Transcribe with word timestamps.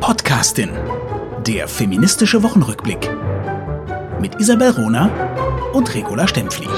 Podcastin. 0.00 0.70
Der 1.46 1.66
feministische 1.68 2.42
Wochenrückblick. 2.42 3.10
Mit 4.20 4.40
Isabel 4.40 4.70
Rona 4.70 5.06
und 5.72 5.94
Regula 5.94 6.28
Stempfli. 6.28 6.68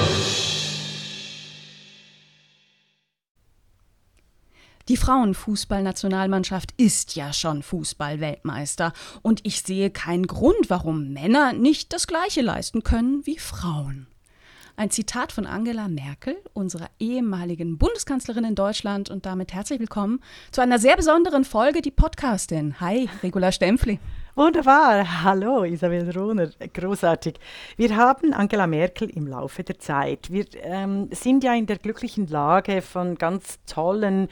Die 4.88 4.96
Frauenfußballnationalmannschaft 4.96 6.72
ist 6.76 7.16
ja 7.16 7.32
schon 7.32 7.62
Fußballweltmeister 7.62 8.92
und 9.22 9.40
ich 9.44 9.62
sehe 9.62 9.90
keinen 9.90 10.26
Grund, 10.26 10.68
warum 10.70 11.12
Männer 11.12 11.52
nicht 11.52 11.92
das 11.92 12.06
gleiche 12.06 12.40
leisten 12.40 12.82
können 12.82 13.26
wie 13.26 13.38
Frauen. 13.38 14.06
Ein 14.78 14.90
Zitat 14.90 15.32
von 15.32 15.44
Angela 15.44 15.88
Merkel, 15.88 16.36
unserer 16.52 16.86
ehemaligen 17.00 17.78
Bundeskanzlerin 17.78 18.44
in 18.44 18.54
Deutschland. 18.54 19.10
Und 19.10 19.26
damit 19.26 19.52
herzlich 19.52 19.80
willkommen 19.80 20.20
zu 20.52 20.60
einer 20.60 20.78
sehr 20.78 20.94
besonderen 20.94 21.44
Folge, 21.44 21.82
die 21.82 21.90
Podcastin. 21.90 22.78
Hi, 22.78 23.08
Regula 23.24 23.50
Stempfli. 23.50 23.98
Wunderbar. 24.36 25.24
Hallo, 25.24 25.64
Isabel 25.64 26.08
Rohner. 26.16 26.50
Großartig. 26.72 27.40
Wir 27.76 27.96
haben 27.96 28.32
Angela 28.32 28.68
Merkel 28.68 29.10
im 29.10 29.26
Laufe 29.26 29.64
der 29.64 29.80
Zeit. 29.80 30.30
Wir 30.30 30.44
ähm, 30.62 31.08
sind 31.10 31.42
ja 31.42 31.54
in 31.54 31.66
der 31.66 31.78
glücklichen 31.78 32.28
Lage 32.28 32.80
von 32.80 33.16
ganz 33.16 33.58
tollen 33.66 34.28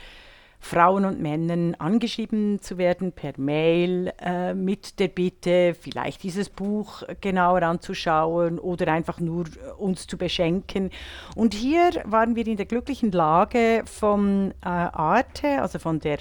Frauen 0.66 1.04
und 1.04 1.20
Männern 1.20 1.76
angeschrieben 1.76 2.60
zu 2.60 2.76
werden 2.76 3.12
per 3.12 3.34
Mail 3.36 4.12
äh, 4.20 4.52
mit 4.52 4.98
der 4.98 5.06
Bitte, 5.06 5.76
vielleicht 5.80 6.24
dieses 6.24 6.50
Buch 6.50 7.04
genauer 7.20 7.62
anzuschauen 7.62 8.58
oder 8.58 8.92
einfach 8.92 9.20
nur 9.20 9.44
äh, 9.44 9.70
uns 9.78 10.08
zu 10.08 10.18
beschenken. 10.18 10.90
Und 11.36 11.54
hier 11.54 11.90
waren 12.04 12.34
wir 12.34 12.44
in 12.48 12.56
der 12.56 12.66
glücklichen 12.66 13.12
Lage 13.12 13.84
von 13.86 14.50
äh, 14.60 14.66
Arte, 14.66 15.62
also 15.62 15.78
von 15.78 16.00
der 16.00 16.18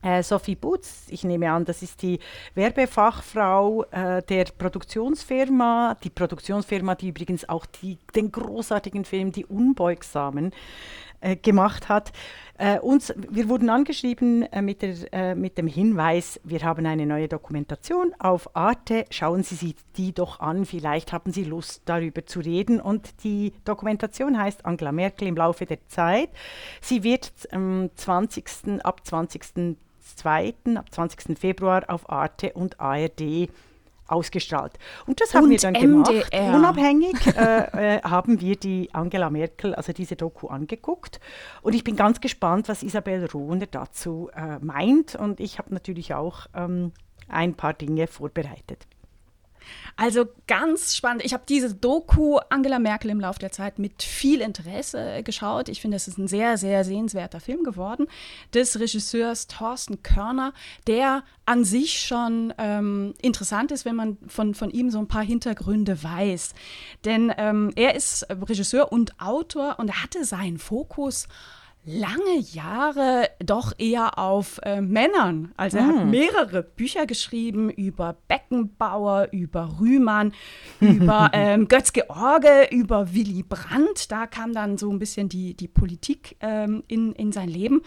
äh, 0.00 0.22
Sophie 0.22 0.54
Butz, 0.54 1.06
ich 1.10 1.24
nehme 1.24 1.50
an, 1.50 1.64
das 1.64 1.82
ist 1.82 2.00
die 2.02 2.20
Werbefachfrau 2.54 3.84
äh, 3.90 4.22
der 4.22 4.44
Produktionsfirma, 4.44 5.96
die 6.02 6.10
Produktionsfirma, 6.10 6.94
die 6.94 7.08
übrigens 7.08 7.48
auch 7.48 7.66
die, 7.66 7.98
den 8.14 8.32
großartigen 8.32 9.04
Film 9.04 9.32
Die 9.32 9.44
Unbeugsamen 9.44 10.52
äh, 11.20 11.36
gemacht 11.36 11.88
hat. 11.88 12.12
Äh, 12.58 12.80
uns, 12.80 13.14
wir 13.16 13.48
wurden 13.48 13.70
angeschrieben 13.70 14.42
äh, 14.42 14.62
mit, 14.62 14.82
der, 14.82 14.94
äh, 15.12 15.34
mit 15.36 15.58
dem 15.58 15.68
Hinweis, 15.68 16.40
wir 16.42 16.60
haben 16.62 16.86
eine 16.86 17.06
neue 17.06 17.28
Dokumentation 17.28 18.12
auf 18.18 18.56
Arte, 18.56 19.04
schauen 19.10 19.44
Sie 19.44 19.54
sich 19.54 19.76
die 19.96 20.12
doch 20.12 20.40
an, 20.40 20.64
vielleicht 20.64 21.12
haben 21.12 21.32
Sie 21.32 21.44
Lust 21.44 21.82
darüber 21.84 22.26
zu 22.26 22.40
reden. 22.40 22.80
Und 22.80 23.22
die 23.22 23.52
Dokumentation 23.64 24.38
heißt 24.38 24.66
Angela 24.66 24.90
Merkel 24.90 25.28
im 25.28 25.36
Laufe 25.36 25.66
der 25.66 25.86
Zeit. 25.86 26.30
Sie 26.80 27.04
wird 27.04 27.30
am 27.52 27.90
20. 27.94 28.84
ab 28.84 29.06
20. 29.06 29.76
2. 30.16 30.54
ab 30.74 30.86
20. 30.90 31.38
Februar 31.38 31.84
auf 31.88 32.10
Arte 32.10 32.52
und 32.54 32.80
ARD 32.80 33.48
ausgestrahlt. 34.08 34.78
Und 35.06 35.20
das 35.20 35.34
haben 35.34 35.44
und 35.44 35.50
wir 35.50 35.58
dann 35.58 35.74
MDR. 35.74 36.20
gemacht. 36.30 36.54
Unabhängig 36.54 37.26
äh, 37.26 37.96
äh, 37.96 38.02
haben 38.02 38.40
wir 38.40 38.56
die 38.56 38.92
Angela 38.92 39.30
Merkel, 39.30 39.74
also 39.74 39.92
diese 39.92 40.16
Doku 40.16 40.48
angeguckt. 40.48 41.20
Und 41.62 41.74
ich 41.74 41.84
bin 41.84 41.96
ganz 41.96 42.20
gespannt, 42.20 42.68
was 42.68 42.82
Isabel 42.82 43.26
Rohner 43.26 43.66
dazu 43.66 44.30
äh, 44.34 44.58
meint. 44.60 45.14
Und 45.14 45.40
ich 45.40 45.58
habe 45.58 45.72
natürlich 45.72 46.14
auch 46.14 46.46
ähm, 46.54 46.92
ein 47.28 47.54
paar 47.54 47.74
Dinge 47.74 48.06
vorbereitet. 48.06 48.86
Also 49.96 50.26
ganz 50.46 50.94
spannend. 50.96 51.24
Ich 51.24 51.32
habe 51.32 51.42
diese 51.48 51.74
Doku 51.74 52.38
Angela 52.50 52.78
Merkel 52.78 53.10
im 53.10 53.20
Laufe 53.20 53.38
der 53.38 53.50
Zeit 53.52 53.78
mit 53.78 54.02
viel 54.02 54.40
Interesse 54.40 55.22
geschaut. 55.24 55.68
Ich 55.68 55.80
finde, 55.80 55.96
es 55.96 56.06
ist 56.06 56.18
ein 56.18 56.28
sehr, 56.28 56.56
sehr 56.56 56.84
sehenswerter 56.84 57.40
Film 57.40 57.64
geworden 57.64 58.06
des 58.54 58.78
Regisseurs 58.78 59.46
Thorsten 59.48 60.02
Körner, 60.02 60.52
der 60.86 61.24
an 61.46 61.64
sich 61.64 62.00
schon 62.00 62.52
ähm, 62.58 63.14
interessant 63.20 63.72
ist, 63.72 63.84
wenn 63.84 63.96
man 63.96 64.18
von, 64.28 64.54
von 64.54 64.70
ihm 64.70 64.90
so 64.90 64.98
ein 64.98 65.08
paar 65.08 65.24
Hintergründe 65.24 66.02
weiß. 66.02 66.54
Denn 67.04 67.32
ähm, 67.36 67.72
er 67.74 67.94
ist 67.94 68.26
Regisseur 68.30 68.92
und 68.92 69.20
Autor 69.20 69.78
und 69.78 69.88
er 69.88 70.02
hatte 70.02 70.24
seinen 70.24 70.58
Fokus 70.58 71.26
lange 71.84 72.38
Jahre 72.52 73.30
doch 73.38 73.72
eher 73.78 74.18
auf 74.18 74.60
äh, 74.62 74.80
Männern. 74.80 75.52
Also 75.56 75.78
er 75.78 75.84
mm. 75.84 75.88
hat 75.88 76.00
hm. 76.02 76.10
mehrere 76.10 76.62
Bücher 76.62 77.06
geschrieben 77.06 77.70
über 77.70 78.16
Beckenbauer, 78.28 79.28
über 79.32 79.78
Rühmann, 79.80 80.34
über 80.80 81.30
ähm, 81.32 81.66
Götz-George, 81.66 82.68
über 82.70 83.14
Willy 83.14 83.42
Brandt. 83.42 84.12
Da 84.12 84.26
kam 84.26 84.52
dann 84.52 84.76
so 84.76 84.90
ein 84.90 84.98
bisschen 84.98 85.28
die, 85.28 85.54
die 85.54 85.68
Politik 85.68 86.36
ähm, 86.40 86.82
in, 86.88 87.14
in 87.14 87.32
sein 87.32 87.48
Leben. 87.48 87.82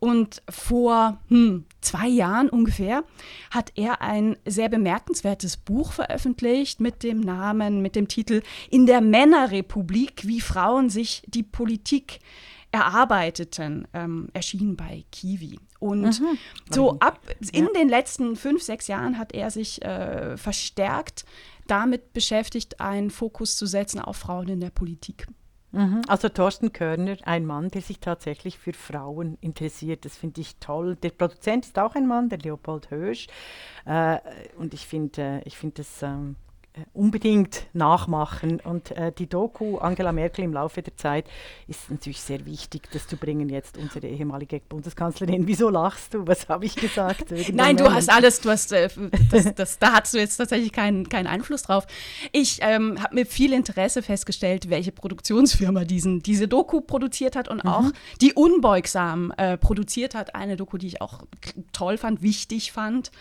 Und 0.00 0.42
vor 0.48 1.20
hm, 1.28 1.64
zwei 1.80 2.08
Jahren 2.08 2.48
ungefähr 2.48 3.04
hat 3.50 3.72
er 3.76 4.02
ein 4.02 4.36
sehr 4.44 4.68
bemerkenswertes 4.68 5.58
Buch 5.58 5.92
veröffentlicht 5.92 6.80
mit 6.80 7.02
dem 7.04 7.20
Namen, 7.20 7.82
mit 7.82 7.94
dem 7.94 8.08
Titel 8.08 8.42
In 8.68 8.86
der 8.86 9.00
Männerrepublik, 9.00 10.26
wie 10.26 10.40
Frauen 10.40 10.90
sich 10.90 11.22
die 11.26 11.44
Politik 11.44 12.18
erarbeiteten, 12.74 13.86
ähm, 13.92 14.28
erschien 14.32 14.76
bei 14.76 15.04
Kiwi. 15.12 15.60
Und 15.78 16.20
mhm. 16.20 16.38
so 16.70 16.98
ab 16.98 17.20
in 17.52 17.66
ja. 17.66 17.70
den 17.72 17.88
letzten 17.88 18.34
fünf, 18.34 18.62
sechs 18.62 18.88
Jahren 18.88 19.16
hat 19.16 19.32
er 19.32 19.50
sich 19.52 19.80
äh, 19.82 20.36
verstärkt 20.36 21.24
damit 21.68 22.12
beschäftigt, 22.12 22.80
einen 22.80 23.10
Fokus 23.10 23.56
zu 23.56 23.66
setzen 23.66 24.00
auf 24.00 24.16
Frauen 24.16 24.48
in 24.48 24.60
der 24.60 24.70
Politik. 24.70 25.28
Mhm. 25.70 26.02
Also 26.08 26.28
Thorsten 26.28 26.72
Körner, 26.72 27.16
ein 27.24 27.46
Mann, 27.46 27.68
der 27.68 27.80
sich 27.80 28.00
tatsächlich 28.00 28.58
für 28.58 28.72
Frauen 28.72 29.38
interessiert. 29.40 30.04
Das 30.04 30.16
finde 30.16 30.40
ich 30.40 30.56
toll. 30.56 30.96
Der 30.96 31.10
Produzent 31.10 31.66
ist 31.66 31.78
auch 31.78 31.94
ein 31.94 32.08
Mann, 32.08 32.28
der 32.28 32.38
Leopold 32.38 32.90
Hösch. 32.90 33.28
Äh, 33.84 34.18
und 34.58 34.74
ich 34.74 34.86
finde 34.86 35.22
äh, 35.22 35.42
ich 35.44 35.56
find 35.56 35.78
das 35.78 36.02
ähm, 36.02 36.36
äh, 36.36 36.43
unbedingt 36.92 37.66
nachmachen. 37.72 38.60
Und 38.60 38.90
äh, 38.92 39.12
die 39.12 39.28
Doku 39.28 39.78
Angela 39.78 40.10
Merkel 40.12 40.44
im 40.44 40.52
Laufe 40.52 40.82
der 40.82 40.96
Zeit 40.96 41.26
ist 41.68 41.90
natürlich 41.90 42.20
sehr 42.20 42.44
wichtig, 42.46 42.88
das 42.92 43.06
zu 43.06 43.16
bringen 43.16 43.48
jetzt 43.48 43.78
unsere 43.78 44.08
ehemalige 44.08 44.60
Bundeskanzlerin. 44.68 45.46
Wieso 45.46 45.68
lachst 45.70 46.14
du? 46.14 46.26
Was 46.26 46.48
habe 46.48 46.64
ich 46.64 46.74
gesagt? 46.74 47.32
Nein, 47.52 47.76
du 47.76 47.92
hast 47.92 48.10
alles, 48.10 48.40
du 48.40 48.50
hast, 48.50 48.72
äh, 48.72 48.88
das, 49.30 49.54
das, 49.54 49.78
da 49.78 49.92
hast 49.94 50.14
du 50.14 50.18
jetzt 50.18 50.36
tatsächlich 50.36 50.72
keinen, 50.72 51.08
keinen 51.08 51.28
Einfluss 51.28 51.62
drauf. 51.62 51.86
Ich 52.32 52.58
ähm, 52.60 53.00
habe 53.00 53.14
mit 53.14 53.28
viel 53.28 53.52
Interesse 53.52 54.02
festgestellt, 54.02 54.68
welche 54.68 54.90
Produktionsfirma 54.90 55.84
diesen, 55.84 56.22
diese 56.24 56.48
Doku 56.48 56.80
produziert 56.80 57.36
hat 57.36 57.48
und 57.48 57.62
mhm. 57.62 57.70
auch 57.70 57.84
die 58.20 58.32
Unbeugsam 58.32 59.32
äh, 59.36 59.56
produziert 59.56 60.16
hat. 60.16 60.34
Eine 60.34 60.56
Doku, 60.56 60.76
die 60.78 60.88
ich 60.88 61.00
auch 61.00 61.22
toll 61.72 61.98
fand, 61.98 62.22
wichtig 62.22 62.72
fand, 62.72 63.12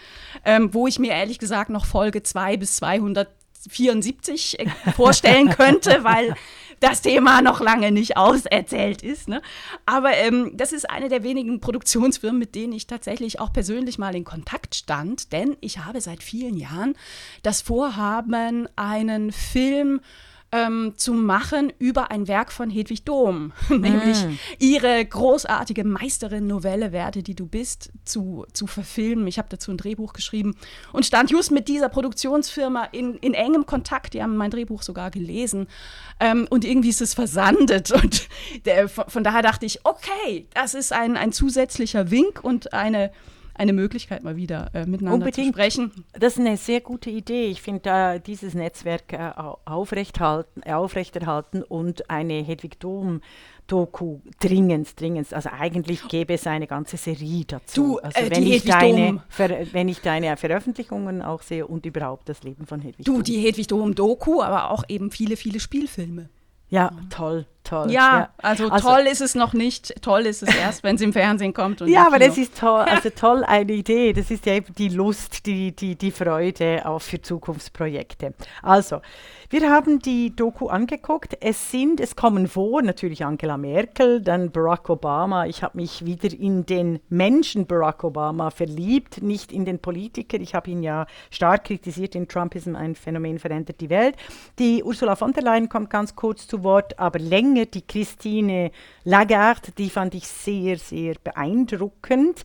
ähm, 0.44 0.74
wo 0.74 0.88
ich 0.88 0.97
mir 0.97 1.12
ehrlich 1.12 1.38
gesagt 1.38 1.69
noch 1.69 1.86
Folge 1.86 2.24
2 2.24 2.58
bis 2.58 2.78
200 2.78 3.30
74 3.69 4.59
äh, 4.59 4.91
vorstellen 4.96 5.50
könnte, 5.50 6.00
weil 6.03 6.35
das 6.79 7.01
Thema 7.01 7.41
noch 7.41 7.62
lange 7.62 7.91
nicht 7.91 8.18
auserzählt 8.18 9.01
ist. 9.01 9.29
Ne? 9.29 9.41
Aber 9.85 10.16
ähm, 10.18 10.51
das 10.56 10.74
ist 10.74 10.90
eine 10.90 11.07
der 11.07 11.24
wenigen 11.24 11.62
Produktionsfirmen, 11.62 12.38
mit 12.38 12.56
denen 12.56 12.74
ich 12.74 12.88
tatsächlich 12.88 13.40
auch 13.40 13.53
persönlich 13.53 13.97
mal 13.97 14.16
in 14.16 14.25
Kontakt 14.25 14.75
stand, 14.75 15.31
denn 15.31 15.56
ich 15.62 15.79
habe 15.79 16.01
seit 16.01 16.22
vielen 16.22 16.57
Jahren 16.57 16.96
das 17.41 17.62
Vorhaben, 17.62 18.68
einen 18.75 19.31
Film 19.31 20.01
ähm, 20.53 20.94
zu 20.97 21.14
machen 21.14 21.74
über 21.80 22.12
ein 22.12 22.28
Werk 22.28 22.52
von 22.52 22.69
Hedwig 22.69 23.03
Dohm, 23.06 23.53
nämlich 23.69 24.24
mm. 24.24 24.38
ihre 24.59 25.03
großartige 25.03 25.84
Meisterin-Novelle 25.84 26.91
Werde, 26.91 27.24
die 27.24 27.34
du 27.34 27.47
bist, 27.47 27.91
zu, 28.06 28.46
zu 28.53 28.68
verfilmen. 28.68 29.25
Ich 29.25 29.40
habe 29.40 29.50
dazu 29.50 29.72
ein 29.72 29.78
Drehbuch 29.78 30.13
geschrieben 30.13 30.56
und 30.92 31.08
stand 31.08 31.31
just 31.31 31.50
mit 31.52 31.68
dieser 31.68 31.90
Produktionsfirma 31.90 32.86
in, 32.92 33.16
in 33.16 33.34
engem 33.34 33.66
Kontakt. 33.66 34.13
Die 34.13 34.22
haben 34.22 34.38
mein 34.38 34.52
Drehbuch 34.52 34.84
sogar 34.84 35.09
gelesen 35.09 35.68
ähm, 36.19 36.46
und 36.52 36.66
irgendwie 36.66 36.90
ist 36.90 37.02
es 37.02 37.16
versandet. 37.16 37.92
Und 38.03 38.28
der, 38.66 38.90
von, 38.90 39.06
von 39.08 39.24
daher 39.24 39.42
dachte 39.42 39.66
ich, 39.66 39.86
okay, 39.86 40.47
das 40.53 40.74
ist 40.74 40.92
ein, 40.92 41.16
ein 41.16 41.31
zusätzlicher 41.31 42.12
Wink 42.12 42.44
und 42.44 42.74
eine 42.74 43.12
eine 43.56 43.74
Möglichkeit, 43.74 44.24
mal 44.24 44.36
wieder 44.36 44.69
äh, 44.74 44.86
miteinander 44.86 45.25
Unbedingt. 45.25 45.48
zu 45.48 45.54
sprechen. 45.54 45.92
Das 46.13 46.33
ist 46.33 46.39
eine 46.39 46.57
sehr 46.57 46.81
gute 46.81 47.10
Idee. 47.10 47.45
Ich 47.45 47.62
finde 47.62 47.89
äh, 47.89 48.19
dieses 48.19 48.54
Netzwerk 48.54 49.13
äh, 49.13 49.31
aufrechterhalten 49.66 51.63
und 51.63 52.10
eine 52.10 52.44
Hedwig 52.44 52.80
Dom 52.80 53.22
Doku 53.68 54.19
dringend, 54.42 55.00
dringend. 55.00 55.33
Also 55.33 55.50
eigentlich 55.50 56.07
gäbe 56.10 56.33
es 56.33 56.45
eine 56.48 56.68
ganze 56.68 56.98
Serie 56.98 57.45
dazu. 57.45 57.81
Du, 57.81 58.00
also 58.00 58.19
äh, 58.19 58.30
wenn, 58.30 58.45
ich 58.45 58.66
deine, 58.66 59.24
wenn 59.72 59.88
ich 59.88 60.01
deine 60.01 60.36
Veröffentlichungen 60.36 61.22
auch 61.22 61.42
sehe 61.42 61.66
und 61.66 61.86
überhaupt 61.86 62.27
das 62.27 62.44
Leben 62.44 62.66
von 62.66 62.81
Hedwig 62.81 63.06
Du, 63.06 63.13
Dom. 63.13 63.24
die 63.24 63.38
Hedwig 63.38 63.68
Dom 63.68 63.95
Doku, 63.95 64.42
aber 64.42 64.72
auch 64.72 64.83
eben 64.89 65.12
viele, 65.12 65.38
viele 65.38 65.60
Spielfilme. 65.60 66.30
Ja, 66.69 66.92
toll, 67.10 67.45
toll. 67.63 67.92
Ja, 67.92 68.19
ja. 68.19 68.30
Also, 68.38 68.69
also, 68.69 68.89
toll 68.89 69.01
ist 69.01 69.21
es 69.21 69.36
noch 69.36 69.54
nicht. 69.54 70.01
Toll 70.01 70.25
ist 70.25 70.44
es 70.44 70.56
erst, 70.60 70.83
wenn 70.83 70.95
es 70.95 71.01
im 71.01 71.13
Fernsehen 71.13 71.54
kommt. 71.54 71.81
ja, 71.81 72.07
aber 72.07 72.21
es 72.21 72.38
ist 72.38 72.57
toll. 72.57 72.81
Also 72.81 73.10
toll 73.15 73.44
eine 73.44 73.71
Idee. 73.71 74.13
Das 74.13 74.30
ist 74.31 74.45
ja 74.45 74.54
eben 74.54 74.74
die 74.75 74.89
Lust, 74.89 75.45
die, 75.45 75.75
die, 75.75 75.95
die 75.95 76.12
Freude 76.12 76.86
auch 76.86 77.01
für 77.01 77.21
Zukunftsprojekte. 77.21 78.33
Also, 78.62 79.01
wir 79.50 79.69
haben 79.69 80.00
die 80.00 80.36
Doku 80.36 80.68
angeguckt. 80.68 81.38
Es 81.39 81.69
sind, 81.69 82.00
es 82.00 82.15
kommen 82.15 82.48
vor, 82.48 82.81
natürlich 82.81 83.24
Angela 83.24 83.57
Merkel, 83.57 84.21
dann 84.21 84.51
Barack 84.51 84.89
Obama. 84.89 85.45
Ich 85.45 85.62
habe 85.62 85.77
mich 85.77 86.06
wieder 86.06 86.33
in 86.33 86.65
den 86.65 87.00
Menschen 87.10 87.68
Barack 87.68 88.04
Obama 88.04 88.50
verliebt, 88.50 89.21
nicht 89.21 89.51
in 89.51 89.65
den 89.65 89.80
Politiker. 89.80 90.39
Ich 90.39 90.56
habe 90.56 90.71
ihn 90.71 90.81
ja 90.81 91.06
stark 91.30 91.65
kritisiert, 91.65 92.15
in 92.15 92.27
Trumpism 92.27 92.75
ein 92.75 92.95
Phänomen 92.95 93.38
verändert 93.38 93.80
die 93.80 93.89
Welt. 93.89 94.15
Die 94.60 94.83
Ursula 94.83 95.15
von 95.15 95.33
der 95.33 95.44
Leyen 95.44 95.69
kommt 95.69 95.89
ganz 95.89 96.15
kurz 96.15 96.48
zu 96.48 96.63
Wort, 96.63 96.98
aber 96.98 97.19
länger 97.19 97.52
die 97.53 97.85
Christine 97.85 98.71
Lagarde, 99.03 99.71
die 99.77 99.89
fand 99.89 100.15
ich 100.15 100.27
sehr, 100.27 100.77
sehr 100.77 101.15
beeindruckend 101.23 102.44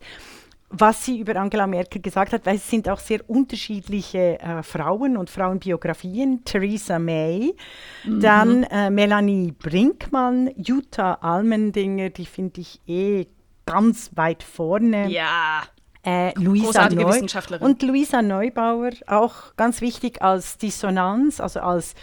was 0.71 1.05
sie 1.05 1.19
über 1.19 1.37
Angela 1.37 1.67
Merkel 1.67 2.03
gesagt 2.03 2.33
hat, 2.33 2.45
weil 2.45 2.57
es 2.57 2.69
sind 2.69 2.89
auch 2.89 2.99
sehr 2.99 3.29
unterschiedliche 3.29 4.39
äh, 4.41 4.63
Frauen 4.63 5.17
und 5.17 5.31
Frauenbiografien. 5.31 6.45
Theresa 6.45 6.99
May, 6.99 7.55
mhm. 8.05 8.21
dann 8.21 8.63
äh, 8.65 8.91
Melanie 8.91 9.53
Brinkmann, 9.53 10.51
Jutta 10.57 11.15
Almendinger, 11.15 12.11
die 12.11 12.27
finde 12.27 12.61
ich 12.61 12.81
eh 12.87 13.27
ganz 13.65 14.11
weit 14.15 14.43
vorne. 14.43 15.09
Ja. 15.09 15.63
Äh, 16.03 16.39
Luisa 16.39 16.89
Neu 16.91 17.09
Wissenschaftlerin. 17.09 17.67
Und 17.67 17.83
Luisa 17.83 18.23
Neubauer, 18.23 18.91
auch 19.07 19.57
ganz 19.57 19.81
wichtig 19.81 20.23
als 20.23 20.59
Dissonanz, 20.59 21.41
also 21.41 21.61
als 21.61 21.95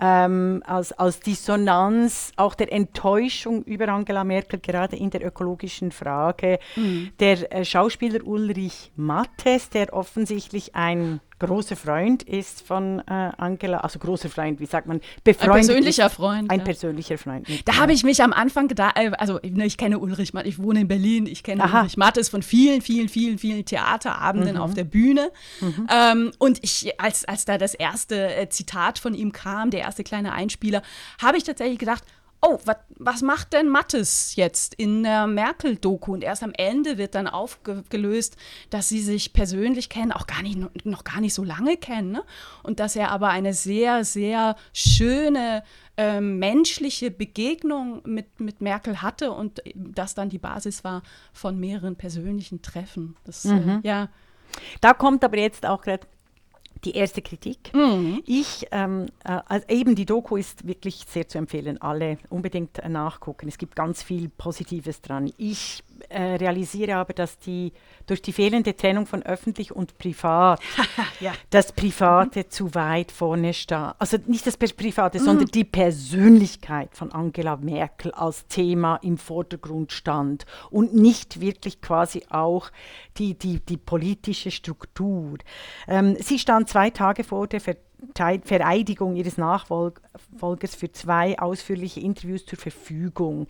ähm, 0.00 0.62
als, 0.66 0.92
als 0.92 1.20
Dissonanz 1.20 2.32
auch 2.36 2.54
der 2.54 2.72
Enttäuschung 2.72 3.62
über 3.64 3.88
Angela 3.88 4.24
Merkel, 4.24 4.58
gerade 4.60 4.96
in 4.96 5.10
der 5.10 5.24
ökologischen 5.24 5.92
Frage. 5.92 6.58
Mhm. 6.76 7.10
Der 7.20 7.52
äh, 7.52 7.64
Schauspieler 7.64 8.26
Ulrich 8.26 8.92
Mattes, 8.96 9.70
der 9.70 9.92
offensichtlich 9.92 10.74
ein 10.74 11.20
großer 11.40 11.76
Freund 11.76 12.22
ist 12.22 12.62
von 12.66 13.00
äh, 13.00 13.32
Angela, 13.36 13.78
also 13.78 13.98
großer 13.98 14.28
Freund, 14.28 14.60
wie 14.60 14.66
sagt 14.66 14.86
man, 14.86 15.00
befreundet. 15.24 15.56
Ein 15.56 15.66
persönlicher 15.66 16.10
Freund. 16.10 16.50
Ein 16.50 16.58
ja. 16.60 16.64
persönlicher 16.64 17.18
Freund. 17.18 17.48
Da 17.64 17.76
habe 17.76 17.92
ich 17.92 18.04
mich 18.04 18.22
am 18.22 18.32
Anfang 18.32 18.68
gedacht, 18.68 18.96
äh, 18.96 19.10
also 19.18 19.40
ne, 19.42 19.66
ich 19.66 19.76
kenne 19.76 19.98
Ulrich 19.98 20.32
Matt, 20.34 20.46
ich 20.46 20.62
wohne 20.62 20.80
in 20.80 20.88
Berlin, 20.88 21.26
ich 21.26 21.42
kenne 21.42 21.64
Aha. 21.64 21.80
Ulrich 21.80 21.96
Mattes 21.96 22.28
von 22.28 22.42
vielen, 22.42 22.82
vielen, 22.82 23.08
vielen, 23.08 23.38
vielen 23.38 23.64
Theaterabenden 23.64 24.56
mhm. 24.56 24.62
auf 24.62 24.74
der 24.74 24.84
Bühne. 24.84 25.30
Mhm. 25.60 25.86
Ähm, 25.92 26.32
und 26.38 26.58
ich, 26.62 27.00
als, 27.00 27.24
als 27.24 27.44
da 27.44 27.58
das 27.58 27.74
erste 27.74 28.34
äh, 28.34 28.48
Zitat 28.48 28.98
von 28.98 29.14
ihm 29.14 29.32
kam, 29.32 29.70
der 29.70 29.80
erste 29.80 30.04
kleine 30.04 30.32
Einspieler, 30.32 30.82
habe 31.20 31.38
ich 31.38 31.44
tatsächlich 31.44 31.78
gedacht, 31.78 32.04
oh, 32.42 32.58
wat, 32.64 32.80
was 32.96 33.22
macht 33.22 33.52
denn 33.52 33.68
Mattes 33.68 34.34
jetzt 34.36 34.74
in 34.74 35.02
der 35.02 35.26
Merkel-Doku? 35.26 36.12
Und 36.12 36.24
erst 36.24 36.42
am 36.42 36.52
Ende 36.56 36.98
wird 36.98 37.14
dann 37.14 37.26
aufgelöst, 37.26 38.36
dass 38.70 38.88
sie 38.88 39.00
sich 39.00 39.32
persönlich 39.32 39.88
kennen, 39.88 40.12
auch 40.12 40.26
gar 40.26 40.42
nicht, 40.42 40.58
noch 40.84 41.04
gar 41.04 41.20
nicht 41.20 41.34
so 41.34 41.44
lange 41.44 41.76
kennen. 41.76 42.12
Ne? 42.12 42.22
Und 42.62 42.80
dass 42.80 42.96
er 42.96 43.10
aber 43.10 43.28
eine 43.28 43.52
sehr, 43.52 44.04
sehr 44.04 44.56
schöne 44.72 45.62
äh, 45.96 46.20
menschliche 46.20 47.10
Begegnung 47.10 48.00
mit, 48.04 48.40
mit 48.40 48.60
Merkel 48.60 49.02
hatte 49.02 49.32
und 49.32 49.62
das 49.74 50.14
dann 50.14 50.30
die 50.30 50.38
Basis 50.38 50.82
war 50.82 51.02
von 51.32 51.58
mehreren 51.58 51.96
persönlichen 51.96 52.62
Treffen. 52.62 53.16
Das, 53.24 53.44
äh, 53.44 53.52
mhm. 53.52 53.80
äh, 53.82 53.88
ja. 53.88 54.08
Da 54.80 54.94
kommt 54.94 55.22
aber 55.24 55.38
jetzt 55.38 55.66
auch 55.66 55.82
gerade 55.82 56.06
die 56.84 56.96
erste 56.96 57.22
Kritik. 57.22 57.72
Mhm. 57.74 58.22
Ich, 58.26 58.66
ähm, 58.70 59.06
äh, 59.24 59.38
also 59.46 59.66
eben 59.68 59.94
die 59.94 60.06
Doku 60.06 60.36
ist 60.36 60.66
wirklich 60.66 61.04
sehr 61.08 61.28
zu 61.28 61.38
empfehlen, 61.38 61.80
alle 61.80 62.18
unbedingt 62.28 62.80
nachgucken. 62.88 63.48
Es 63.48 63.58
gibt 63.58 63.76
ganz 63.76 64.02
viel 64.02 64.28
Positives 64.28 65.00
dran. 65.00 65.32
Ich 65.36 65.82
äh, 66.08 66.36
realisiere 66.36 66.96
aber, 66.96 67.12
dass 67.12 67.38
die 67.38 67.72
durch 68.06 68.22
die 68.22 68.32
fehlende 68.32 68.76
Trennung 68.76 69.06
von 69.06 69.22
öffentlich 69.22 69.72
und 69.72 69.96
privat 69.98 70.60
ja. 71.20 71.32
das 71.50 71.72
Private 71.72 72.40
mhm. 72.40 72.50
zu 72.50 72.74
weit 72.74 73.12
vorne 73.12 73.54
stand. 73.54 73.94
Also 73.98 74.16
nicht 74.26 74.46
das 74.46 74.56
Private, 74.56 75.18
mhm. 75.18 75.24
sondern 75.24 75.46
die 75.48 75.64
Persönlichkeit 75.64 76.90
von 76.96 77.12
Angela 77.12 77.56
Merkel 77.56 78.12
als 78.12 78.46
Thema 78.48 78.96
im 78.96 79.18
Vordergrund 79.18 79.92
stand 79.92 80.46
und 80.70 80.94
nicht 80.94 81.40
wirklich 81.40 81.80
quasi 81.80 82.24
auch 82.30 82.70
die, 83.16 83.34
die, 83.34 83.60
die 83.60 83.76
politische 83.76 84.50
Struktur. 84.50 85.38
Ähm, 85.86 86.16
sie 86.18 86.38
stand 86.38 86.68
zwei 86.68 86.90
Tage 86.90 87.24
vor 87.24 87.46
der 87.46 87.60
Ver 87.60 87.76
Vereidigung 88.14 89.14
ihres 89.14 89.36
Nachfolgers 89.36 90.74
für 90.74 90.90
zwei 90.90 91.38
ausführliche 91.38 92.00
Interviews 92.00 92.46
zur 92.46 92.58
Verfügung. 92.58 93.46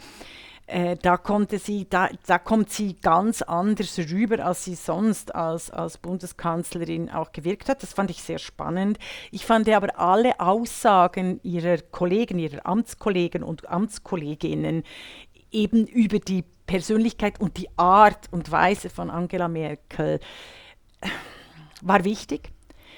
Äh, 0.70 0.96
da, 1.02 1.16
konnte 1.16 1.58
sie, 1.58 1.88
da, 1.90 2.08
da 2.26 2.38
kommt 2.38 2.70
sie 2.70 2.94
ganz 2.94 3.42
anders 3.42 3.98
rüber, 3.98 4.44
als 4.44 4.64
sie 4.64 4.76
sonst 4.76 5.34
als, 5.34 5.70
als 5.70 5.98
Bundeskanzlerin 5.98 7.10
auch 7.10 7.32
gewirkt 7.32 7.68
hat. 7.68 7.82
Das 7.82 7.92
fand 7.92 8.10
ich 8.10 8.22
sehr 8.22 8.38
spannend. 8.38 8.98
Ich 9.32 9.44
fand 9.44 9.68
aber 9.68 9.98
alle 9.98 10.38
Aussagen 10.38 11.40
ihrer 11.42 11.78
Kollegen, 11.78 12.38
ihrer 12.38 12.64
Amtskollegen 12.64 13.42
und 13.42 13.68
Amtskolleginnen 13.68 14.84
eben 15.50 15.88
über 15.88 16.20
die 16.20 16.44
Persönlichkeit 16.66 17.40
und 17.40 17.56
die 17.56 17.68
Art 17.76 18.28
und 18.30 18.52
Weise 18.52 18.90
von 18.90 19.10
Angela 19.10 19.48
Merkel 19.48 20.20
äh, 21.00 21.08
war 21.82 22.04
wichtig 22.04 22.52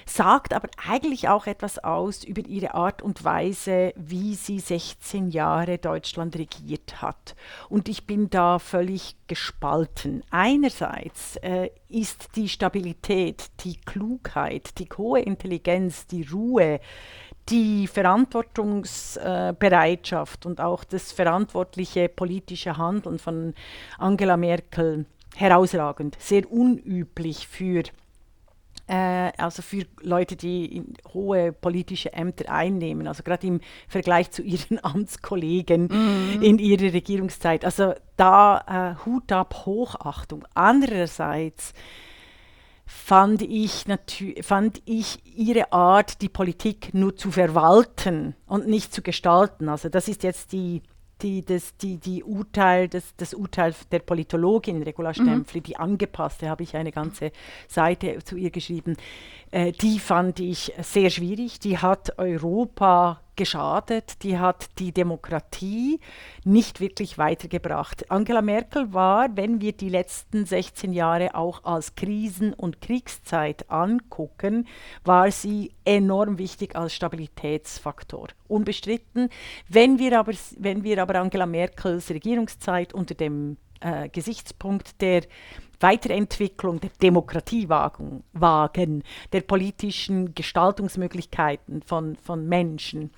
sagt 0.05 0.53
aber 0.53 0.69
eigentlich 0.87 1.29
auch 1.29 1.47
etwas 1.47 1.79
aus 1.79 2.23
über 2.23 2.45
ihre 2.45 2.73
Art 2.73 3.01
und 3.01 3.23
Weise, 3.23 3.93
wie 3.95 4.35
sie 4.35 4.59
16 4.59 5.29
Jahre 5.29 5.77
Deutschland 5.77 6.35
regiert 6.35 7.01
hat. 7.01 7.35
Und 7.69 7.87
ich 7.89 8.05
bin 8.05 8.29
da 8.29 8.59
völlig 8.59 9.15
gespalten. 9.27 10.23
Einerseits 10.29 11.37
äh, 11.37 11.69
ist 11.89 12.35
die 12.35 12.49
Stabilität, 12.49 13.49
die 13.63 13.77
Klugheit, 13.77 14.77
die 14.79 14.89
hohe 14.97 15.21
Intelligenz, 15.21 16.07
die 16.07 16.23
Ruhe, 16.23 16.81
die 17.49 17.87
Verantwortungsbereitschaft 17.87 20.45
und 20.45 20.61
auch 20.61 20.83
das 20.83 21.11
verantwortliche 21.11 22.09
politische 22.09 22.77
Handeln 22.77 23.17
von 23.19 23.53
Angela 23.97 24.37
Merkel 24.37 25.05
herausragend, 25.35 26.15
sehr 26.19 26.51
unüblich 26.51 27.47
für 27.47 27.79
äh, 27.79 27.83
also 29.43 29.61
für 29.61 29.85
Leute, 30.01 30.35
die 30.35 30.83
hohe 31.13 31.51
politische 31.51 32.13
Ämter 32.13 32.51
einnehmen, 32.51 33.07
also 33.07 33.23
gerade 33.23 33.47
im 33.47 33.61
Vergleich 33.87 34.31
zu 34.31 34.41
ihren 34.41 34.79
Amtskollegen 34.83 35.87
mhm. 35.87 36.41
in 36.41 36.59
ihrer 36.59 36.93
Regierungszeit. 36.93 37.65
Also 37.65 37.93
da 38.15 38.95
äh, 38.97 39.05
Hut 39.05 39.31
ab, 39.31 39.65
Hochachtung. 39.65 40.45
Andererseits 40.53 41.73
fand 42.85 43.41
ich, 43.41 43.85
fand 44.41 44.81
ich 44.85 45.19
ihre 45.37 45.71
Art, 45.71 46.21
die 46.21 46.29
Politik 46.29 46.93
nur 46.93 47.15
zu 47.15 47.31
verwalten 47.31 48.35
und 48.45 48.67
nicht 48.67 48.93
zu 48.93 49.01
gestalten. 49.01 49.69
Also 49.69 49.89
das 49.89 50.07
ist 50.07 50.23
jetzt 50.23 50.51
die 50.51 50.81
die, 51.23 51.43
das, 51.43 51.75
die, 51.77 51.97
die 51.97 52.23
Urteil, 52.23 52.87
das, 52.87 53.15
das 53.15 53.33
Urteil 53.33 53.73
der 53.91 53.99
Politologin 53.99 54.83
Regula 54.83 55.09
mhm. 55.09 55.13
Stempfli, 55.13 55.59
mhm. 55.61 55.63
die 55.63 55.77
angepasste, 55.77 56.49
habe 56.49 56.63
ich 56.63 56.75
eine 56.75 56.91
ganze 56.91 57.31
Seite 57.67 58.19
zu 58.23 58.35
ihr 58.35 58.51
geschrieben, 58.51 58.97
äh, 59.51 59.71
die 59.71 59.99
fand 59.99 60.39
ich 60.39 60.73
sehr 60.81 61.09
schwierig. 61.09 61.59
Die 61.59 61.77
hat 61.77 62.19
Europa 62.19 63.21
geschadet, 63.35 64.23
die 64.23 64.37
hat 64.37 64.79
die 64.79 64.91
Demokratie 64.91 65.99
nicht 66.43 66.79
wirklich 66.79 67.17
weitergebracht. 67.17 68.09
Angela 68.11 68.41
Merkel 68.41 68.93
war, 68.93 69.35
wenn 69.35 69.61
wir 69.61 69.73
die 69.73 69.89
letzten 69.89 70.45
16 70.45 70.93
Jahre 70.93 71.35
auch 71.35 71.63
als 71.63 71.95
Krisen- 71.95 72.53
und 72.53 72.81
Kriegszeit 72.81 73.69
angucken, 73.69 74.67
war 75.03 75.31
sie 75.31 75.71
enorm 75.85 76.37
wichtig 76.37 76.75
als 76.75 76.93
Stabilitätsfaktor. 76.93 78.27
Unbestritten. 78.47 79.29
Wenn 79.67 79.99
wir 79.99 80.19
aber, 80.19 80.33
wenn 80.57 80.83
wir 80.83 81.01
aber 81.01 81.15
Angela 81.15 81.45
Merkels 81.45 82.09
Regierungszeit 82.09 82.93
unter 82.93 83.15
dem 83.15 83.57
äh, 83.79 84.09
Gesichtspunkt 84.09 85.01
der 85.01 85.23
Weiterentwicklung 85.79 86.79
der 86.79 86.91
Demokratie 87.01 87.67
wagen, 87.67 88.23
wagen 88.31 89.03
der 89.33 89.41
politischen 89.41 90.33
Gestaltungsmöglichkeiten 90.33 91.81
von, 91.81 92.15
von 92.15 92.47
Menschen 92.47 93.11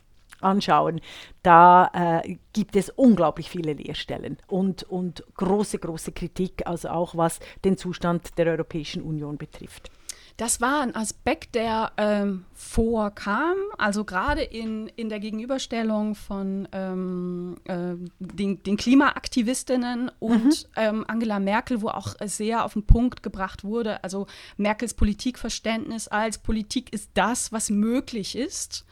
anschauen, 0.46 1.02
da 1.44 2.22
äh, 2.24 2.38
gibt 2.54 2.76
es 2.76 2.90
unglaublich 2.90 3.50
viele 3.50 3.74
Leerstellen 3.74 4.38
und, 4.48 4.84
und 4.84 5.24
große, 5.36 5.80
große 5.80 6.12
Kritik, 6.12 6.66
also 6.66 6.90
auch 6.90 7.18
was 7.18 7.40
den 7.64 7.78
Zustand 7.78 8.38
der 8.38 8.48
Europäischen 8.48 9.02
Union 9.02 9.38
betrifft. 9.38 9.92
Das 10.38 10.60
war 10.60 10.82
ein 10.82 10.94
Aspekt, 10.94 11.56
der 11.56 11.94
ähm, 11.96 12.44
vorkam, 12.54 13.56
also 13.78 14.04
gerade 14.04 14.42
in, 14.42 14.88
in 14.98 15.08
der 15.08 15.22
Gegenüberstellung 15.22 16.14
von 16.14 16.68
ähm, 16.74 17.56
äh, 17.64 17.96
den, 18.20 18.62
den, 18.62 18.76
Klimaaktivistinnen 18.76 20.12
und 20.20 20.44
mhm. 20.44 20.52
ähm, 20.76 21.06
Angela 21.08 21.40
Merkel, 21.40 21.82
wo 21.82 21.88
auch 21.88 22.16
sehr 22.26 22.66
auf 22.66 22.74
den 22.74 22.86
Punkt 22.86 23.24
gebracht 23.24 23.64
wurde, 23.64 24.04
also 24.04 24.28
Merkels 24.58 24.94
Politikverständnis 24.94 26.10
als 26.10 26.38
Politik 26.38 26.92
ist 26.92 27.12
das, 27.14 27.54
was 27.54 27.70
möglich 27.70 28.36
ist, 28.36 28.86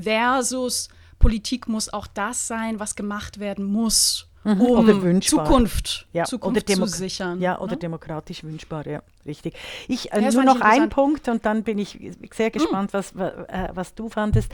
versus 0.00 0.90
Politik 1.18 1.66
muss 1.66 1.92
auch 1.92 2.06
das 2.06 2.46
sein, 2.46 2.78
was 2.78 2.94
gemacht 2.94 3.40
werden 3.40 3.64
muss, 3.64 4.28
Mhm. 4.44 4.60
um 4.60 4.84
Oder 4.84 5.02
wünschbar. 5.02 5.46
Zukunft, 5.46 6.06
Ja, 6.12 6.24
Zukunft 6.24 6.70
oder 6.70 6.86
zu 6.86 6.86
sichern. 6.86 7.40
Ja, 7.40 7.58
oder 7.58 7.72
ne? 7.72 7.78
demokratisch 7.78 8.44
wünschbar, 8.44 8.86
ja, 8.86 9.02
richtig. 9.26 9.54
Ich, 9.88 10.12
äh, 10.12 10.20
Ja, 10.22 10.30
nur 10.32 10.44
noch 10.44 10.60
ein. 10.60 10.88
Punkt 10.90 11.28
und 11.28 11.44
dann 11.46 11.62
bin 11.62 11.78
ich 11.78 11.98
sehr 12.34 12.50
gespannt, 12.50 12.92
was, 12.92 13.16
wa- 13.16 13.46
äh, 13.48 13.68
was 13.72 13.94
du 13.94 14.08
fandest. 14.08 14.52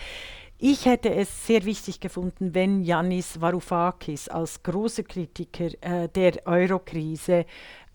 Ich 0.58 0.84
hätte 0.86 1.12
es 1.14 1.46
sehr 1.46 1.64
wichtig 1.64 2.00
gefunden, 2.00 2.54
wenn 2.54 2.82
Yannis 2.82 3.40
Varoufakis 3.40 4.28
als 4.28 4.62
großer 4.62 5.02
Kritiker 5.02 5.70
äh, 5.80 6.08
der 6.08 6.46
Eurokrise 6.46 7.46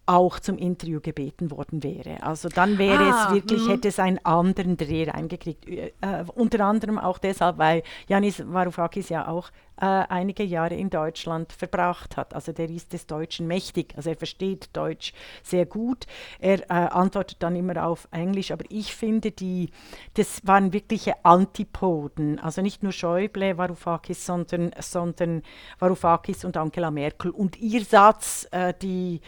auch 0.07 0.39
zum 0.39 0.57
Interview 0.57 0.99
gebeten 0.99 1.49
worden 1.49 1.81
wäre. 1.83 2.21
Also 2.21 2.47
dann 2.49 2.77
wäre 2.77 3.03
Ah, 3.11 3.27
es 3.29 3.33
wirklich, 3.33 3.63
mhm. 3.65 3.69
hätte 3.71 3.87
es 3.87 3.97
einen 3.99 4.19
anderen 4.23 4.77
Dreh 4.77 5.09
reingekriegt. 5.09 5.67
Äh, 5.67 5.91
unter 6.35 6.63
anderem 6.65 6.99
auch 6.99 7.17
deshalb, 7.17 7.57
weil 7.57 7.81
Yannis 8.07 8.43
Varoufakis 8.45 9.09
ja 9.09 9.27
auch 9.27 9.49
einige 9.83 10.43
Jahre 10.43 10.75
in 10.75 10.89
Deutschland 10.89 11.51
verbracht 11.51 12.17
hat. 12.17 12.33
Also 12.33 12.51
der 12.51 12.69
ist 12.69 12.93
des 12.93 13.07
Deutschen 13.07 13.47
mächtig. 13.47 13.93
Also 13.95 14.09
er 14.09 14.15
versteht 14.15 14.69
Deutsch 14.73 15.13
sehr 15.43 15.65
gut. 15.65 16.05
Er 16.39 16.59
äh, 16.69 16.73
antwortet 16.73 17.37
dann 17.43 17.55
immer 17.55 17.85
auf 17.85 18.07
Englisch. 18.11 18.51
Aber 18.51 18.63
ich 18.69 18.95
finde, 18.95 19.31
die, 19.31 19.69
das 20.13 20.41
waren 20.45 20.73
wirkliche 20.73 21.25
Antipoden. 21.25 22.39
Also 22.39 22.61
nicht 22.61 22.83
nur 22.83 22.91
Schäuble, 22.91 23.57
Varoufakis, 23.57 24.25
sondern, 24.25 24.71
sondern 24.79 25.41
Varoufakis 25.79 26.45
und 26.45 26.57
Angela 26.57 26.91
Merkel. 26.91 27.31
Und 27.31 27.57
ihr 27.57 27.83
Satz, 27.83 28.47
äh, 28.51 28.73
die, 28.81 29.21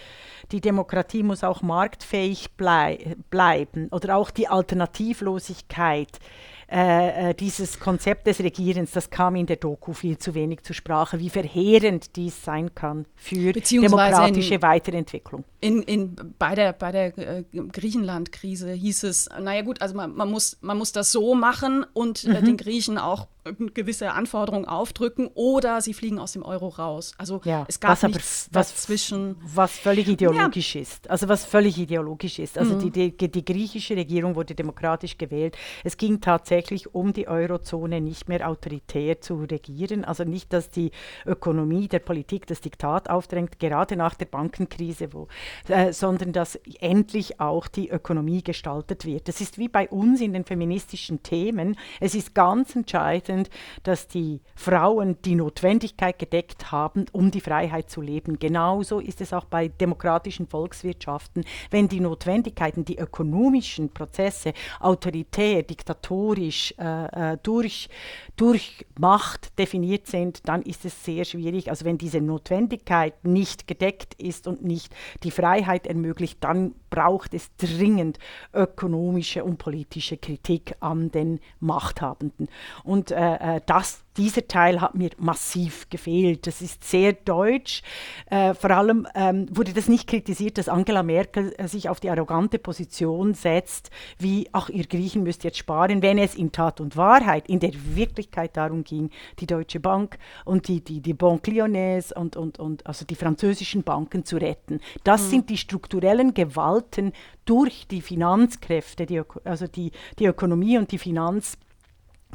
die 0.52 0.62
Demokratie 0.62 1.24
muss 1.24 1.44
auch 1.44 1.62
marktfähig 1.62 2.52
blei 2.56 3.16
bleiben 3.30 3.90
oder 3.92 4.18
auch 4.18 4.32
die 4.32 4.48
Alternativlosigkeit 4.48 6.20
äh, 6.70 7.30
äh, 7.30 7.34
dieses 7.34 7.80
Konzept 7.80 8.28
des 8.28 8.40
Regierens, 8.40 8.92
das 8.92 9.10
kam 9.10 9.36
in 9.38 9.46
der 9.46 9.56
Doku 9.56 9.94
viel 9.94 10.18
zu 10.18 10.34
wenig 10.36 10.64
zur 10.64 10.76
Sprache, 10.76 11.18
wie 11.20 11.30
verheerend 11.30 12.16
dies 12.18 12.44
sein 12.44 12.76
kann 12.76 13.06
für 13.16 13.54
demokratische 13.54 14.56
in- 14.56 14.62
Weiterentwicklung. 14.62 15.46
In, 15.62 15.82
in, 15.84 16.16
bei 16.38 16.56
der, 16.56 16.74
bei 16.74 16.92
der 16.92 17.18
äh, 17.18 17.44
Griechenland-Krise 17.54 18.72
hieß 18.74 19.04
es, 19.04 19.30
naja 19.42 19.62
gut, 19.62 19.82
also 19.82 19.96
man, 19.96 20.14
man, 20.14 20.30
muss, 20.30 20.58
man 20.62 20.78
muss 20.78 20.92
das 20.92 21.12
so 21.12 21.36
machen 21.36 21.86
und 21.94 22.26
Mhm. 22.26 22.32
äh, 22.36 22.42
den 22.42 22.58
Griechen 22.58 22.98
auch 22.98 23.24
äh, 23.24 23.28
gewisse 23.74 24.12
Anforderungen 24.12 24.66
aufdrücken 24.66 25.30
oder 25.34 25.82
sie 25.82 25.94
fliegen 25.94 26.20
aus 26.20 26.34
dem 26.34 26.44
Euro 26.44 26.68
raus. 26.70 27.14
Also 27.18 27.42
Ja, 27.44 27.66
es 27.68 27.80
gab 27.80 27.92
was 27.92 28.04
aber 28.04 28.14
nichts 28.14 28.50
was- 28.52 28.74
dazwischen. 28.74 29.36
Was 29.54 29.72
völlig 29.78 30.08
ideologisch 30.08 30.76
ist. 30.76 31.10
Also 31.10 31.28
was 31.28 31.46
völlig 31.46 31.78
ideologisch 31.78 32.40
ist. 32.40 32.58
Also 32.58 32.80
die, 32.80 32.92
die, 33.12 33.32
die 33.32 33.46
griechische 33.46 33.96
Regierung 33.96 34.36
wurde 34.36 34.56
demokratisch 34.56 35.18
gewählt. 35.18 35.58
Es 35.84 35.98
ging 35.98 36.22
tatsächlich 36.22 36.94
um 36.94 37.14
die 37.14 37.28
Eurozone 37.28 38.02
nicht 38.02 38.28
mehr 38.30 38.48
autoritär 38.50 39.22
zu 39.22 39.36
regieren. 39.44 40.04
Also 40.06 40.24
nicht, 40.24 40.54
dass 40.54 40.70
die 40.70 40.92
Ökonomie 41.26 41.88
der 41.88 42.00
Politik 42.00 42.48
das 42.48 42.62
Diktat 42.62 43.10
aufdrängt, 43.10 43.60
gerade 43.60 43.96
nach 43.96 44.16
der 44.16 44.26
Bankenkrise, 44.26 45.14
wo, 45.14 45.28
äh, 45.68 45.92
sondern 45.94 46.32
dass 46.34 46.56
endlich 46.80 47.40
auch 47.40 47.68
die 47.68 47.90
Ökonomie 47.90 48.44
gestaltet 48.44 49.06
wird. 49.06 49.28
Das 49.28 49.42
ist 49.42 49.58
wie 49.58 49.68
bei 49.68 49.88
uns 49.90 50.22
in 50.22 50.34
den 50.34 50.46
feministischen 50.46 51.22
Themen. 51.24 51.78
Es 52.00 52.16
ist 52.16 52.34
ganz 52.34 52.76
entscheidend, 52.76 53.37
dass 53.84 54.08
die 54.08 54.42
Frauen 54.56 55.18
die 55.24 55.36
Notwendigkeit 55.36 56.18
gedeckt 56.20 56.72
haben, 56.72 57.06
um 57.12 57.32
die 57.32 57.42
Freiheit 57.42 57.90
zu 57.90 58.02
leben. 58.02 58.40
Genauso 58.40 59.00
ist 59.00 59.22
es 59.22 59.34
auch 59.34 59.46
bei 59.46 59.68
demokratischen 59.68 60.48
Volkswirtschaften. 60.48 61.44
Wenn 61.70 61.88
die 61.88 62.00
Notwendigkeiten, 62.00 62.86
die 62.86 62.98
ökonomischen 62.98 63.90
Prozesse 63.90 64.54
autoritär, 64.80 65.64
diktatorisch, 65.64 66.74
äh, 66.78 67.34
äh, 67.34 67.38
durch, 67.44 67.90
durch 68.36 68.86
Macht 69.00 69.58
definiert 69.60 70.08
sind, 70.08 70.48
dann 70.48 70.62
ist 70.62 70.86
es 70.86 71.04
sehr 71.04 71.26
schwierig. 71.26 71.70
Also 71.70 71.86
wenn 71.86 71.98
diese 71.98 72.22
Notwendigkeit 72.22 73.26
nicht 73.26 73.68
gedeckt 73.68 74.14
ist 74.16 74.48
und 74.48 74.64
nicht 74.64 74.94
die 75.24 75.32
Freiheit 75.32 75.88
ermöglicht, 75.88 76.44
dann 76.44 76.76
braucht 76.90 77.34
es 77.34 77.50
dringend 77.58 78.20
ökonomische 78.54 79.44
und 79.44 79.58
politische 79.58 80.18
Kritik 80.18 80.76
an 80.80 81.12
den 81.12 81.40
Machthabenden. 81.60 82.48
Und 82.84 83.12
äh, 83.12 83.16
äh, 83.36 83.62
das, 83.66 84.04
dieser 84.18 84.48
Teil 84.48 84.82
hat 84.82 84.96
mir 84.96 85.12
massiv 85.18 85.90
gefehlt. 85.90 86.48
Das 86.48 86.62
ist 86.62 86.84
sehr 86.84 87.14
deutsch. 87.14 87.84
Äh, 88.30 88.54
vor 88.54 88.72
allem 88.72 89.08
ähm, 89.16 89.48
wurde 89.52 89.74
das 89.74 89.88
nicht 89.88 90.08
kritisiert, 90.08 90.58
dass 90.58 90.70
Angela 90.70 91.04
Merkel 91.04 91.54
äh, 91.58 91.68
sich 91.68 91.90
auf 91.90 92.00
die 92.00 92.10
arrogante 92.10 92.60
Position 92.60 93.34
setzt, 93.34 93.92
wie, 94.18 94.50
ach, 94.52 94.70
ihr 94.70 94.86
Griechen 94.88 95.24
müsst 95.24 95.44
jetzt 95.44 95.58
sparen, 95.58 96.02
wenn 96.02 96.18
es 96.18 96.36
in 96.36 96.52
Tat 96.52 96.82
und 96.82 96.98
Wahrheit, 96.98 97.48
in 97.48 97.60
der 97.60 97.72
Wirklichkeit 97.96 98.58
darum 98.58 98.84
ging, 98.84 99.12
die 99.40 99.48
Deutsche 99.48 99.80
Bank 99.80 100.18
und 100.46 100.68
die, 100.68 100.82
die, 100.82 101.02
die 101.02 101.14
Banque 101.14 101.52
Lyonnaise 101.52 102.14
und, 102.14 102.36
und, 102.36 102.60
und 102.60 102.86
also 102.88 103.06
die 103.06 103.16
französischen 103.16 103.84
Banken 103.84 104.26
zu 104.26 104.38
retten. 104.38 104.80
Das 105.04 105.30
sind 105.30 105.50
die 105.50 105.58
strukturellen 105.58 106.34
Gewalten 106.34 107.14
durch 107.46 107.88
die 107.88 108.02
Finanzkräfte, 108.02 109.06
die, 109.06 109.22
also 109.44 109.68
die, 109.68 109.92
die 110.20 110.26
Ökonomie 110.26 110.78
und 110.78 110.92
die 110.92 110.98
Finanz 110.98 111.58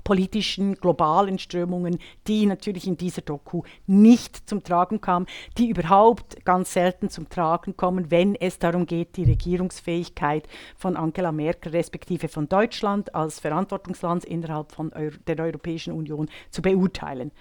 politischen 0.05 0.75
globalen 0.75 1.39
Strömungen, 1.39 1.99
die 2.27 2.47
natürlich 2.47 2.87
in 2.87 2.97
dieser 2.97 3.23
Doku 3.23 3.63
nicht 3.87 4.49
zum 4.49 4.63
Tragen 4.63 5.01
kamen, 5.01 5.27
die 5.59 5.69
überhaupt 5.69 6.45
ganz 6.45 6.73
selten 6.73 7.09
zum 7.09 7.29
Tragen 7.29 7.77
kommen, 7.77 8.11
wenn 8.11 8.35
es 8.35 8.59
darum 8.59 8.87
geht, 8.87 9.17
die 9.17 9.25
Regierungsfähigkeit 9.25 10.49
von 10.77 10.97
Angela 10.97 11.33
Merkel 11.33 11.73
respektive 11.73 12.29
von 12.29 12.49
Deutschland 12.49 13.15
als 13.15 13.41
Verantwortungsland 13.41 14.25
innerhalb 14.25 14.73
von 14.73 14.93
Eu 14.95 15.11
der 15.27 15.39
Europäischen 15.39 15.93
Union 15.93 16.29
zu 16.51 16.63
beurteilen. 16.63 17.33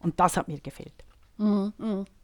Und 0.00 0.18
das 0.20 0.36
hat 0.36 0.48
mir 0.48 0.60
gefehlt. 0.60 1.04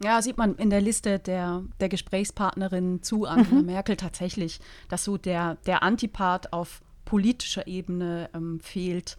Ja, 0.02 0.22
sieht 0.22 0.36
man 0.36 0.54
in 0.56 0.70
der 0.70 0.80
Liste 0.80 1.18
der, 1.18 1.64
der 1.80 1.88
Gesprächspartnerin 1.88 3.02
zu 3.02 3.24
Angela 3.24 3.62
Merkel 3.62 3.96
tatsächlich, 3.96 4.60
dass 4.88 5.04
so 5.04 5.16
der, 5.16 5.56
der 5.66 5.82
Antipart 5.82 6.52
auf 6.52 6.82
politischer 7.04 7.66
Ebene 7.66 8.28
ähm, 8.34 8.60
fehlt. 8.60 9.16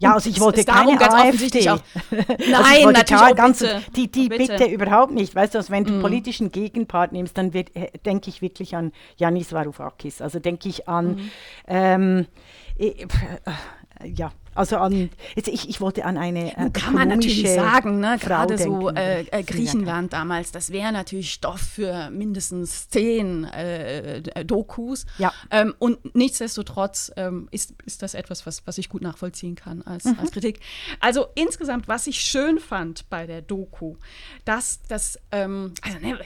Ja, 0.00 0.14
also 0.14 0.28
ich 0.30 0.40
wollte 0.40 0.64
keine 0.64 0.96
ganz 0.96 1.14
AfD. 1.14 1.70
auch. 1.70 1.78
Also 2.10 2.34
Nein, 2.50 2.84
wollte 2.84 2.98
natürlich 3.00 3.22
auch 3.22 3.36
ganz, 3.36 3.58
bitte. 3.60 3.82
Die, 3.94 4.10
die 4.10 4.28
Bitte. 4.28 4.42
Mhm. 4.54 4.58
bitte. 4.58 4.70
überhaupt 4.70 5.12
nicht. 5.12 5.34
Weißt 5.34 5.54
du, 5.54 5.58
also 5.58 5.70
wenn 5.72 5.84
du 5.84 6.00
politischen 6.00 6.50
Gegenpart 6.50 7.12
nimmst, 7.12 7.36
dann 7.38 7.52
wird, 7.52 7.74
äh, 7.76 7.90
denke 8.04 8.30
ich 8.30 8.40
wirklich 8.42 8.74
an 8.74 8.92
Yanis 9.18 9.52
Varoufakis. 9.52 10.20
Also 10.22 10.38
denke 10.38 10.68
ich 10.68 10.88
an, 10.88 11.10
Mhm. 11.16 11.30
ähm, 11.68 12.26
äh, 12.78 12.88
äh, 12.88 13.06
ja, 14.08 14.32
also 14.54 14.76
an, 14.78 15.10
jetzt, 15.36 15.48
ich, 15.48 15.68
ich 15.68 15.80
wollte 15.80 16.04
an 16.04 16.18
eine 16.18 16.56
äh, 16.56 16.70
kann 16.70 16.94
man 16.94 17.08
natürlich 17.08 17.48
sagen, 17.48 18.00
ne, 18.00 18.18
gerade 18.20 18.58
so 18.58 18.90
äh, 18.90 19.20
äh, 19.30 19.42
Griechenland 19.44 20.12
damals, 20.12 20.50
das 20.50 20.72
wäre 20.72 20.92
natürlich 20.92 21.32
Stoff 21.32 21.60
für 21.60 22.10
mindestens 22.10 22.88
zehn 22.88 23.44
äh, 23.44 24.18
äh, 24.18 24.44
Dokus. 24.44 25.06
Ja. 25.18 25.32
Ähm, 25.50 25.74
und 25.78 26.14
nichtsdestotrotz 26.16 27.12
ähm, 27.16 27.48
ist, 27.52 27.74
ist 27.86 28.02
das 28.02 28.14
etwas, 28.14 28.44
was, 28.44 28.66
was 28.66 28.76
ich 28.78 28.88
gut 28.88 29.02
nachvollziehen 29.02 29.54
kann 29.54 29.82
als, 29.82 30.04
Mhm. 30.04 30.16
als 30.18 30.32
Kritik. 30.32 30.60
Also 30.98 31.26
insgesamt, 31.36 31.86
was 31.86 32.06
ich 32.08 32.20
schön 32.20 32.58
fand 32.58 33.08
bei 33.08 33.26
der 33.26 33.42
Doku, 33.42 33.96
dass 34.44 34.80
das, 34.88 35.18
ähm, 35.30 35.74
also 35.82 35.98
ne, 35.98 36.18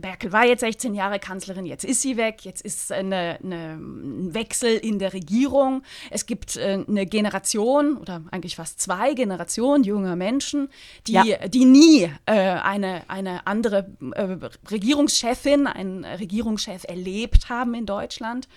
Merkel 0.00 0.32
war 0.32 0.46
jetzt 0.46 0.60
16 0.60 0.94
Jahre 0.94 1.18
Kanzlerin, 1.18 1.66
jetzt 1.66 1.84
ist 1.84 2.00
sie 2.00 2.16
weg, 2.16 2.44
jetzt 2.44 2.62
ist 2.62 2.92
eine, 2.92 3.38
eine, 3.42 3.74
ein 3.74 4.34
Wechsel 4.34 4.76
in 4.76 4.98
der 4.98 5.12
Regierung. 5.12 5.82
Es 6.10 6.24
gibt 6.26 6.56
äh, 6.56 6.82
eine 6.86 7.04
Generation 7.06 7.25
oder 7.34 8.22
eigentlich 8.30 8.56
fast 8.56 8.80
zwei 8.80 9.14
Generationen 9.14 9.84
junger 9.84 10.16
Menschen, 10.16 10.68
die, 11.06 11.12
Ja. 11.12 11.24
die 11.48 11.64
nie 11.64 12.10
äh, 12.26 12.32
eine, 12.32 13.02
eine 13.08 13.46
andere 13.46 13.88
äh, 14.14 14.36
Regierungschefin, 14.70 15.66
einen 15.66 16.04
Regierungschef 16.04 16.84
erlebt 16.84 17.48
haben 17.48 17.74
in 17.74 17.86
Deutschland. 17.86 18.48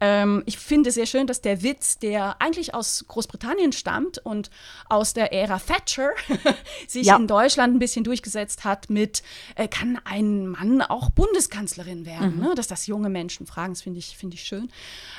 Ähm, 0.00 0.42
ich 0.46 0.58
finde 0.58 0.88
es 0.90 0.94
sehr 0.94 1.06
schön, 1.06 1.26
dass 1.26 1.40
der 1.40 1.62
Witz, 1.62 1.98
der 1.98 2.40
eigentlich 2.40 2.74
aus 2.74 3.04
Großbritannien 3.08 3.72
stammt 3.72 4.18
und 4.18 4.50
aus 4.88 5.12
der 5.14 5.32
Ära 5.32 5.58
Thatcher, 5.58 6.10
sich 6.88 7.06
Ja. 7.06 7.16
in 7.16 7.26
Deutschland 7.26 7.74
ein 7.74 7.78
bisschen 7.78 8.04
durchgesetzt 8.04 8.64
hat 8.64 8.90
mit, 8.90 9.22
äh, 9.54 9.68
kann 9.68 10.00
ein 10.04 10.46
Mann 10.48 10.82
auch 10.82 11.10
Bundeskanzlerin 11.10 12.06
werden? 12.06 12.38
Ne? 12.40 12.54
Dass 12.56 12.66
das 12.68 12.86
junge 12.86 13.08
Menschen 13.08 13.46
fragen, 13.46 13.72
das 13.74 13.82
finde 13.82 13.98
ich, 13.98 14.16
finde 14.16 14.34
ich 14.36 14.44
schön. 14.44 14.70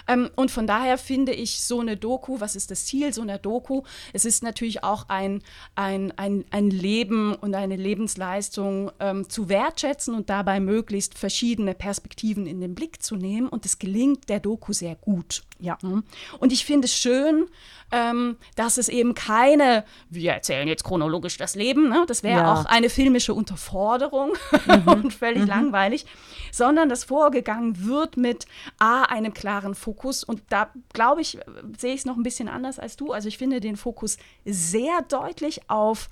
Ähm, 0.08 0.30
und 0.36 0.52
von 0.52 0.68
daher 0.68 0.98
finde 0.98 1.34
ich 1.34 1.62
so 1.62 1.80
eine 1.80 1.98
Doku, 1.98 2.40
was 2.40 2.56
ist 2.56 2.72
das 2.72 2.86
Ziel 2.94 3.12
so 3.12 3.24
einer 3.24 3.40
Doku? 3.40 3.82
Es 4.14 4.24
ist 4.24 4.44
natürlich 4.44 4.84
auch 4.84 5.10
ein, 5.10 5.42
ein, 5.74 6.14
ein, 6.18 6.46
ein 6.52 6.70
Leben 6.70 7.34
und 7.34 7.56
eine 7.56 7.76
Lebensleistung 7.76 8.92
ähm, 9.00 9.28
zu 9.30 9.50
wertschätzen 9.50 10.14
und 10.14 10.30
dabei 10.30 10.60
möglichst 10.60 11.18
verschiedene 11.18 11.74
Perspektiven 11.74 12.46
in 12.46 12.62
den 12.62 12.76
Blick 12.76 13.02
zu 13.02 13.16
nehmen. 13.16 13.50
Und 13.50 13.66
es 13.66 13.80
gelingt 13.80 14.30
der 14.30 14.40
Doku 14.40 14.74
sehr 14.74 14.96
gut. 14.96 15.42
Ja. 15.60 15.78
Mhm. 15.82 16.04
Und 16.40 16.52
ich 16.54 16.66
finde 16.66 16.86
es 16.86 16.94
schön, 16.94 17.48
ähm, 17.92 18.38
dass 18.56 18.78
es 18.78 18.90
eben 18.90 19.16
keine, 19.16 19.86
wir 20.10 20.34
erzählen 20.34 20.68
jetzt 20.68 20.84
chronologisch 20.84 21.38
das 21.38 21.56
Leben, 21.56 21.90
ne? 21.90 22.06
das 22.08 22.22
wäre 22.22 22.42
Ja. 22.42 22.54
auch 22.54 22.66
eine 22.66 22.90
filmische 22.90 23.34
Unterforderung 23.34 24.34
Mhm. 24.68 24.88
und 24.88 25.14
völlig 25.14 25.46
langweilig, 25.48 26.06
sondern 26.52 26.90
dass 26.90 27.04
vorgegangen 27.06 27.86
wird 27.86 28.18
mit 28.18 28.46
A, 28.80 29.04
einem 29.04 29.34
klaren 29.34 29.74
Fokus. 29.76 30.24
Und 30.24 30.42
da, 30.50 30.70
glaube 30.94 31.22
ich, 31.22 31.38
sehe 31.78 31.94
ich 31.94 32.02
es 32.02 32.06
noch 32.06 32.18
ein 32.18 32.24
bisschen 32.24 32.48
anders 32.50 32.78
als 32.84 32.96
du. 32.96 33.12
Also 33.12 33.28
ich 33.28 33.38
finde 33.38 33.60
den 33.60 33.78
Fokus 33.78 34.18
sehr 34.46 35.02
deutlich 35.10 35.70
auf 35.70 36.10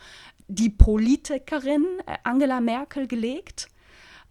die 0.48 0.70
Politikerin 0.70 1.86
äh, 2.06 2.18
Angela 2.24 2.60
Merkel 2.60 3.08
gelegt. 3.08 3.68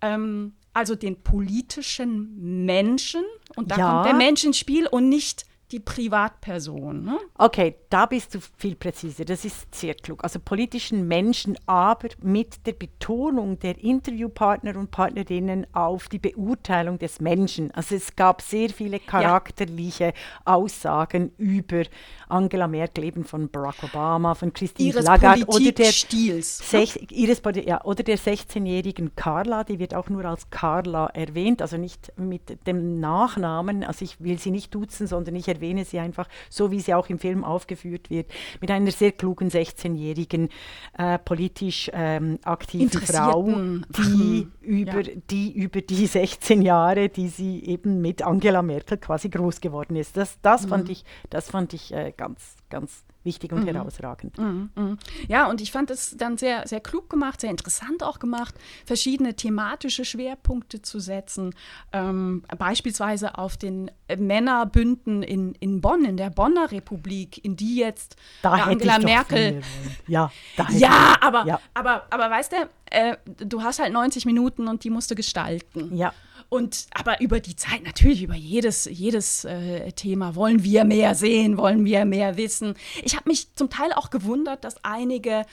Ähm, 0.00 0.54
also 0.72 0.94
den 0.94 1.22
politischen 1.22 2.64
Menschen. 2.64 3.24
Und 3.56 3.70
da 3.70 3.76
ja. 3.76 3.90
kommt 3.90 4.06
der 4.06 4.14
Mensch 4.14 4.44
ins 4.44 4.58
Spiel 4.58 4.86
und 4.86 5.08
nicht 5.08 5.44
die 5.72 5.80
Privatperson. 5.80 7.04
Ne? 7.04 7.18
Okay, 7.38 7.76
da 7.88 8.06
bist 8.06 8.34
du 8.34 8.38
viel 8.56 8.74
präziser. 8.74 9.24
Das 9.24 9.44
ist 9.44 9.74
sehr 9.74 9.94
klug. 9.94 10.24
Also 10.24 10.40
politischen 10.40 11.06
Menschen, 11.06 11.56
aber 11.66 12.08
mit 12.22 12.66
der 12.66 12.72
Betonung 12.72 13.58
der 13.60 13.78
Interviewpartner 13.78 14.76
und 14.76 14.90
Partnerinnen 14.90 15.66
auf 15.72 16.08
die 16.08 16.18
Beurteilung 16.18 16.98
des 16.98 17.20
Menschen. 17.20 17.70
Also 17.70 17.94
es 17.94 18.16
gab 18.16 18.42
sehr 18.42 18.70
viele 18.70 18.98
charakterliche 18.98 20.04
ja. 20.04 20.12
Aussagen 20.44 21.32
über 21.38 21.84
Angela 22.28 22.66
Merkel, 22.66 23.04
eben 23.04 23.24
von 23.24 23.48
Barack 23.48 23.82
Obama, 23.82 24.34
von 24.34 24.52
Christine 24.52 24.90
ihres 24.90 25.04
Lagarde 25.04 25.46
oder 25.46 25.72
der, 25.72 25.86
ne? 25.86 26.86
ihres, 27.10 27.42
ja, 27.64 27.84
oder 27.84 28.02
der 28.02 28.18
16-jährigen 28.18 29.14
Carla, 29.14 29.64
die 29.64 29.78
wird 29.78 29.94
auch 29.94 30.08
nur 30.08 30.24
als 30.24 30.50
Carla 30.50 31.06
erwähnt, 31.06 31.62
also 31.62 31.76
nicht 31.76 32.12
mit 32.16 32.66
dem 32.66 33.00
Nachnamen. 33.00 33.84
Also 33.84 34.04
ich 34.04 34.20
will 34.20 34.38
sie 34.38 34.50
nicht 34.50 34.74
duzen, 34.74 35.06
sondern 35.06 35.36
ich 35.36 35.48
erwähne 35.48 35.59
erwähne 35.60 35.84
sie 35.84 35.98
einfach, 35.98 36.28
so 36.48 36.70
wie 36.70 36.80
sie 36.80 36.94
auch 36.94 37.08
im 37.08 37.18
Film 37.18 37.44
aufgeführt 37.44 38.10
wird, 38.10 38.30
mit 38.60 38.70
einer 38.70 38.90
sehr 38.90 39.12
klugen 39.12 39.50
16-jährigen 39.50 40.48
äh, 40.96 41.18
politisch 41.18 41.90
ähm, 41.92 42.38
aktiven 42.42 43.00
Frau, 43.00 43.48
die 43.96 44.48
über, 44.60 45.02
ja. 45.02 45.12
die 45.30 45.52
über 45.52 45.82
die 45.82 46.06
16 46.06 46.62
Jahre, 46.62 47.08
die 47.08 47.28
sie 47.28 47.64
eben 47.64 48.00
mit 48.00 48.22
Angela 48.22 48.62
Merkel 48.62 48.98
quasi 48.98 49.28
groß 49.28 49.60
geworden 49.60 49.96
ist. 49.96 50.16
Das, 50.16 50.38
das 50.42 50.64
mhm. 50.64 50.68
fand 50.68 50.90
ich, 50.90 51.04
das 51.28 51.50
fand 51.50 51.74
ich 51.74 51.92
äh, 51.92 52.12
ganz, 52.16 52.56
ganz 52.70 53.04
wichtig 53.22 53.52
und 53.52 53.62
mhm. 53.62 53.68
herausragend. 53.68 54.38
Mhm. 54.38 54.70
Mhm. 54.74 54.98
Ja, 55.28 55.48
und 55.48 55.60
ich 55.60 55.72
fand 55.72 55.90
es 55.90 56.16
dann 56.16 56.38
sehr, 56.38 56.66
sehr 56.66 56.80
klug 56.80 57.10
gemacht, 57.10 57.40
sehr 57.40 57.50
interessant 57.50 58.02
auch 58.02 58.18
gemacht, 58.18 58.54
verschiedene 58.86 59.34
thematische 59.34 60.04
Schwerpunkte 60.04 60.82
zu 60.82 61.00
setzen, 61.00 61.54
ähm, 61.92 62.42
beispielsweise 62.56 63.36
auf 63.36 63.56
den 63.56 63.90
Männerbünden 64.16 65.22
in, 65.22 65.54
in 65.60 65.80
Bonn, 65.80 66.04
in 66.04 66.16
der 66.16 66.30
Bonner 66.30 66.70
Republik, 66.72 67.44
in 67.44 67.56
die 67.56 67.76
jetzt 67.76 68.16
da 68.42 68.52
Angela 68.52 68.98
Merkel. 68.98 69.62
Ja, 70.06 70.32
ja, 70.70 71.16
aber, 71.20 71.46
ja. 71.46 71.60
aber, 71.74 72.06
aber 72.10 72.30
weißt 72.30 72.52
du, 72.52 72.56
äh, 72.90 73.16
du 73.38 73.62
hast 73.62 73.78
halt 73.78 73.92
90 73.92 74.26
Minuten 74.26 74.66
und 74.66 74.84
die 74.84 74.90
musst 74.90 75.10
du 75.10 75.14
gestalten. 75.14 75.96
Ja. 75.96 76.12
Und 76.50 76.88
aber 76.92 77.20
über 77.20 77.38
die 77.38 77.54
Zeit, 77.54 77.84
natürlich 77.84 78.24
über 78.24 78.34
jedes, 78.34 78.84
jedes 78.84 79.44
äh, 79.44 79.92
Thema 79.92 80.34
wollen 80.34 80.64
wir 80.64 80.84
mehr 80.84 81.14
sehen, 81.14 81.56
wollen 81.56 81.84
wir 81.84 82.04
mehr 82.04 82.36
wissen. 82.36 82.74
Ich 83.04 83.14
habe 83.14 83.28
mich 83.28 83.54
zum 83.54 83.70
Teil 83.70 83.92
auch 83.92 84.10
gewundert, 84.10 84.64
dass 84.64 84.84
einige 84.84 85.46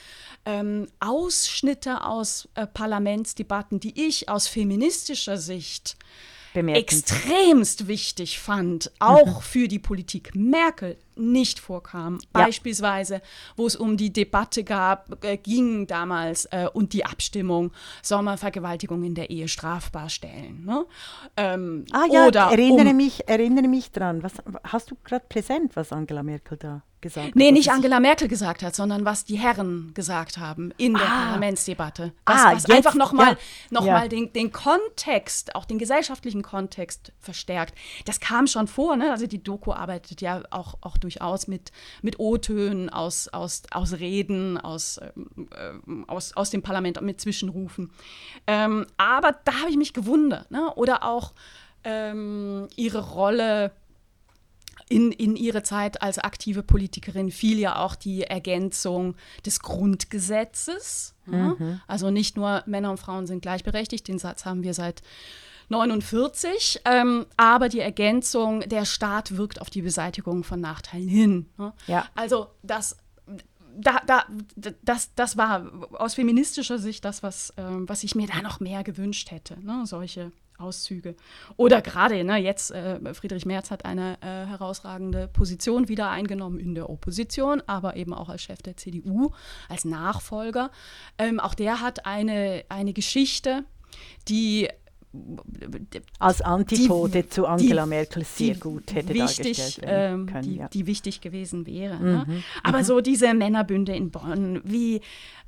ähm, 0.45 0.87
Ausschnitte 0.99 2.03
aus 2.03 2.49
äh, 2.55 2.65
Parlamentsdebatten, 2.65 3.79
die 3.79 4.07
ich 4.07 4.27
aus 4.27 4.47
feministischer 4.47 5.37
Sicht 5.37 5.97
extremst 6.55 7.87
wichtig 7.87 8.39
fand, 8.39 8.91
auch 8.97 9.37
mhm. 9.37 9.41
für 9.41 9.67
die 9.67 9.77
Politik 9.77 10.33
Merkel, 10.33 10.97
nicht 11.17 11.59
vorkam. 11.59 12.19
Ja. 12.35 12.45
Beispielsweise, 12.45 13.21
wo 13.55 13.67
es 13.67 13.75
um 13.75 13.97
die 13.97 14.11
Debatte 14.11 14.63
gab, 14.63 15.23
äh, 15.23 15.37
ging 15.37 15.87
damals 15.87 16.45
äh, 16.45 16.67
und 16.73 16.93
die 16.93 17.05
Abstimmung, 17.05 17.71
soll 18.01 18.21
man 18.21 18.37
Vergewaltigung 18.37 19.03
in 19.03 19.15
der 19.15 19.29
Ehe 19.29 19.47
strafbar 19.47 20.09
stellen. 20.09 20.65
Ne? 20.65 20.85
Ähm, 21.35 21.85
ah 21.91 22.05
ja, 22.11 22.27
oder 22.27 22.51
erinnere, 22.51 22.89
um, 22.89 22.97
mich, 22.97 23.27
erinnere 23.27 23.67
mich 23.67 23.91
dran. 23.91 24.23
Was, 24.23 24.33
hast 24.63 24.91
du 24.91 24.95
gerade 25.03 25.25
präsent, 25.27 25.75
was 25.75 25.91
Angela 25.91 26.23
Merkel 26.23 26.57
da 26.57 26.83
gesagt 27.01 27.35
Nee, 27.35 27.51
nicht 27.51 27.71
Angela 27.71 27.99
Merkel 27.99 28.27
gesagt 28.27 28.63
hat, 28.63 28.75
sondern 28.75 29.05
was 29.05 29.25
die 29.25 29.37
Herren 29.37 29.91
gesagt 29.93 30.37
haben 30.37 30.73
in 30.77 30.93
der 30.93 31.07
ah. 31.07 31.25
Parlamentsdebatte. 31.25 32.13
Was, 32.25 32.35
ah, 32.41 32.53
was 32.53 32.63
jetzt, 32.63 32.71
einfach 32.71 32.95
nochmal 32.95 33.33
ja. 33.33 33.37
noch 33.69 33.85
ja. 33.85 34.07
den, 34.07 34.33
den 34.33 34.51
Kontext, 34.51 35.55
auch 35.55 35.65
den 35.65 35.77
gesellschaftlichen 35.77 36.41
Kontext 36.41 37.11
verstärkt. 37.19 37.75
Das 38.05 38.19
kam 38.19 38.47
schon 38.47 38.67
vor, 38.67 38.95
ne? 38.95 39.11
also 39.11 39.27
die 39.27 39.43
Doku 39.43 39.71
arbeitet 39.71 40.21
ja 40.21 40.43
auch, 40.49 40.75
auch 40.81 40.97
durchaus 41.07 41.47
mit, 41.47 41.71
mit 42.01 42.19
O-Tönen 42.19 42.89
aus, 42.89 43.29
aus, 43.29 43.63
aus 43.71 43.93
Reden, 43.93 44.57
aus, 44.57 44.99
ähm, 45.15 45.47
äh, 45.51 46.11
aus, 46.11 46.33
aus 46.33 46.49
dem 46.49 46.61
Parlament, 46.61 47.01
mit 47.01 47.21
Zwischenrufen. 47.21 47.91
Ähm, 48.45 48.85
aber 48.97 49.37
da 49.45 49.53
habe 49.61 49.69
ich 49.69 49.77
mich 49.77 49.93
gewundert. 49.93 50.51
Ne? 50.51 50.73
Oder 50.75 51.03
auch 51.03 51.33
ähm, 51.83 52.67
ihre 52.75 53.11
Rolle 53.11 53.71
in, 54.89 55.11
in 55.11 55.35
ihre 55.35 55.63
Zeit 55.63 56.01
als 56.01 56.17
aktive 56.17 56.63
Politikerin 56.63 57.31
fiel 57.31 57.59
ja 57.59 57.77
auch 57.77 57.95
die 57.95 58.23
Ergänzung 58.23 59.15
des 59.45 59.59
Grundgesetzes. 59.61 61.13
Mhm. 61.25 61.55
Ja? 61.59 61.79
Also 61.87 62.09
nicht 62.09 62.37
nur 62.37 62.63
Männer 62.65 62.91
und 62.91 62.99
Frauen 62.99 63.27
sind 63.27 63.41
gleichberechtigt, 63.41 64.07
den 64.07 64.19
Satz 64.19 64.45
haben 64.45 64.63
wir 64.63 64.73
seit 64.73 65.01
49, 65.69 66.81
ähm, 66.85 67.25
aber 67.35 67.69
die 67.69 67.79
Ergänzung, 67.79 68.61
der 68.61 68.85
Staat 68.85 69.37
wirkt 69.37 69.61
auf 69.61 69.69
die 69.69 69.81
Beseitigung 69.81 70.43
von 70.43 70.61
Nachteilen 70.61 71.07
hin. 71.07 71.49
Ne? 71.57 71.73
Ja. 71.87 72.05
Also 72.15 72.47
das 72.63 72.97
da, 73.79 74.01
da, 74.07 74.25
das, 74.81 75.13
das 75.13 75.37
war 75.37 75.71
aus 75.93 76.15
feministischer 76.15 76.79
Sicht 76.79 77.05
das, 77.05 77.21
was, 77.21 77.51
äh, 77.51 77.63
was 77.67 78.03
ich 78.03 78.15
mir 78.15 78.27
da 78.27 78.41
noch 78.41 78.59
mehr 78.59 78.83
gewünscht 78.83 79.29
hätte. 79.29 79.59
Ne? 79.63 79.83
Solche 79.85 80.31
Auszüge. 80.57 81.15
Oder 81.55 81.81
gerade, 81.81 82.23
ne, 82.23 82.37
jetzt, 82.37 82.71
äh, 82.71 83.13
Friedrich 83.13 83.45
Merz 83.45 83.69
hat 83.69 83.85
eine 83.85 84.17
äh, 84.21 84.47
herausragende 84.47 85.27
Position 85.27 85.87
wieder 85.87 86.09
eingenommen 86.09 86.59
in 86.59 86.73
der 86.73 86.89
Opposition, 86.89 87.61
aber 87.67 87.95
eben 87.95 88.13
auch 88.13 88.29
als 88.29 88.41
Chef 88.41 88.61
der 88.61 88.75
CDU, 88.75 89.31
als 89.69 89.85
Nachfolger. 89.85 90.71
Ähm, 91.17 91.39
auch 91.39 91.53
der 91.53 91.81
hat 91.81 92.05
eine, 92.05 92.65
eine 92.69 92.93
Geschichte, 92.93 93.65
die 94.27 94.67
als 96.19 96.41
Antipode 96.41 97.23
die, 97.23 97.29
zu 97.29 97.45
Angela 97.45 97.83
die, 97.83 97.89
Merkel 97.89 98.23
sehr 98.23 98.55
gut 98.55 98.93
hätte 98.93 99.13
wichtig, 99.13 99.57
dargestellt 99.57 99.81
werden 99.81 100.21
ähm, 100.21 100.25
können. 100.27 100.43
Die, 100.43 100.55
ja. 100.55 100.67
die, 100.67 100.85
wichtig 100.85 101.21
gewesen 101.21 101.65
wäre. 101.65 101.95
Mhm. 101.95 102.03
Ne? 102.03 102.43
Aber 102.63 102.79
mhm. 102.79 102.83
so 102.83 103.01
diese 103.01 103.33
Männerbünde 103.33 103.95
in 103.95 104.11
Bonn, 104.11 104.61
wie, 104.63 104.97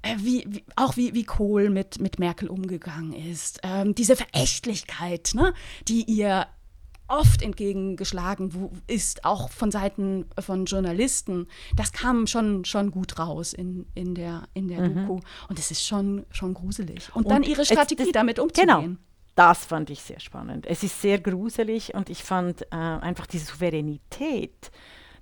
äh, 0.02 0.16
wie, 0.18 0.46
wie, 0.48 0.64
auch 0.76 0.98
wie, 0.98 1.14
wie 1.14 1.24
Kohl 1.24 1.70
mit, 1.70 2.00
mit 2.00 2.20
Merkel 2.20 2.50
umgegangen 2.50 3.14
ist, 3.14 3.60
ähm, 3.64 3.96
diese 3.96 4.16
Verächtlichkeit, 4.16 5.32
ne, 5.34 5.54
die 5.88 6.04
ihr 6.04 6.48
oft 7.10 7.42
entgegengeschlagen 7.42 8.72
ist, 8.88 9.26
auch 9.26 9.50
von 9.50 9.72
Seiten 9.72 10.26
von 10.40 10.66
Journalisten. 10.66 11.48
Das 11.76 11.92
kam 11.92 12.28
schon, 12.28 12.66
schon 12.66 12.92
gut 12.92 13.20
raus 13.20 13.54
in, 13.54 13.88
in 13.96 14.16
der, 14.16 14.48
in 14.54 14.68
der 14.68 14.82
mhm. 14.82 15.08
Doku. 15.08 15.20
Und 15.50 15.60
es 15.60 15.72
ist 15.72 15.86
schon, 15.86 16.26
schon 16.32 16.54
gruselig. 16.54 17.10
Und, 17.14 17.26
Und 17.26 17.32
dann 17.32 17.44
ihre 17.44 17.66
Strategie, 17.66 18.04
es, 18.04 18.10
das, 18.10 18.14
damit 18.14 18.40
umzugehen. 18.40 18.68
Genau. 18.68 18.96
Das 19.40 19.64
fand 19.64 19.90
ich 19.90 20.02
sehr 20.02 20.20
spannend. 20.20 20.66
Es 20.68 20.84
ist 20.84 21.02
sehr 21.02 21.18
gruselig 21.18 21.96
und 21.96 22.10
ich 22.10 22.26
fand 22.26 22.64
äh, 22.64 22.76
einfach 22.76 23.26
diese 23.26 23.46
Souveränität 23.46 24.70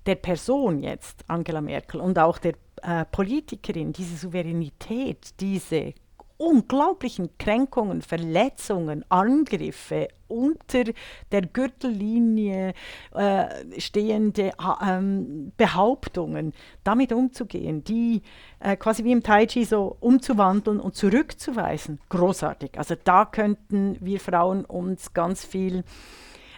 der 0.06 0.16
Person 0.16 0.82
jetzt, 0.82 1.24
Angela 1.28 1.60
Merkel, 1.60 2.00
und 2.00 2.18
auch 2.18 2.38
der 2.38 2.54
äh, 2.82 3.04
Politikerin, 3.04 3.92
diese 3.92 4.16
Souveränität, 4.16 5.38
diese 5.38 5.94
unglaublichen 6.38 7.36
Kränkungen, 7.36 8.00
Verletzungen, 8.00 9.04
Angriffe 9.08 10.08
unter 10.28 10.84
der 11.32 11.42
Gürtellinie 11.42 12.74
äh, 13.14 13.46
stehende 13.78 14.52
äh, 14.58 15.00
Behauptungen, 15.56 16.52
damit 16.84 17.12
umzugehen, 17.12 17.82
die 17.82 18.22
äh, 18.60 18.76
quasi 18.76 19.04
wie 19.04 19.12
im 19.12 19.22
Tai 19.22 19.46
Chi 19.46 19.64
so 19.64 19.96
umzuwandeln 20.00 20.80
und 20.80 20.94
zurückzuweisen. 20.94 21.98
Großartig. 22.08 22.78
Also 22.78 22.94
da 23.02 23.24
könnten 23.24 23.96
wir 24.00 24.20
Frauen 24.20 24.64
uns 24.64 25.12
ganz 25.12 25.44
viel 25.44 25.82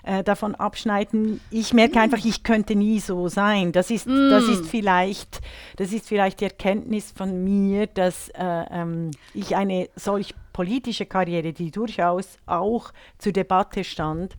äh, 0.02 0.22
davon 0.22 0.54
abschneiden. 0.54 1.40
Ich 1.50 1.72
merke 1.72 1.98
mm. 1.98 2.02
einfach, 2.02 2.24
ich 2.24 2.42
könnte 2.42 2.74
nie 2.74 3.00
so 3.00 3.28
sein. 3.28 3.72
Das 3.72 3.90
ist, 3.90 4.06
mm. 4.06 4.30
das 4.30 4.44
ist, 4.44 4.66
vielleicht, 4.66 5.40
das 5.76 5.92
ist 5.92 6.08
vielleicht 6.08 6.40
die 6.40 6.44
Erkenntnis 6.44 7.12
von 7.12 7.44
mir, 7.44 7.86
dass 7.86 8.28
äh, 8.30 8.64
ähm, 8.70 9.10
ich 9.34 9.56
eine 9.56 9.88
solch 9.96 10.34
politische 10.52 11.06
Karriere, 11.06 11.52
die 11.52 11.70
durchaus 11.70 12.38
auch 12.46 12.92
zur 13.18 13.32
Debatte 13.32 13.84
stand, 13.84 14.36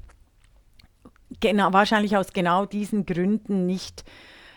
genau, 1.39 1.71
wahrscheinlich 1.74 2.17
aus 2.17 2.34
genau 2.34 2.65
diesen 2.65 3.06
Gründen 3.06 3.65
nicht 3.65 4.04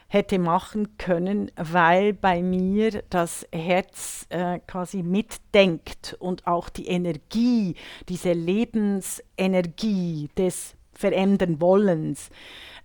hätte 0.09 0.39
machen 0.39 0.97
können, 0.97 1.51
weil 1.57 2.13
bei 2.13 2.43
mir 2.43 3.03
das 3.11 3.47
Herz 3.53 4.27
äh, 4.29 4.61
quasi 4.61 5.03
mitdenkt 5.03 6.17
und 6.21 6.47
auch 6.47 6.69
die 6.69 6.87
Energie, 6.87 7.75
diese 8.09 8.33
Lebensenergie 8.33 10.29
des 10.37 10.77
verändern 10.99 11.61
Wollens 11.61 12.31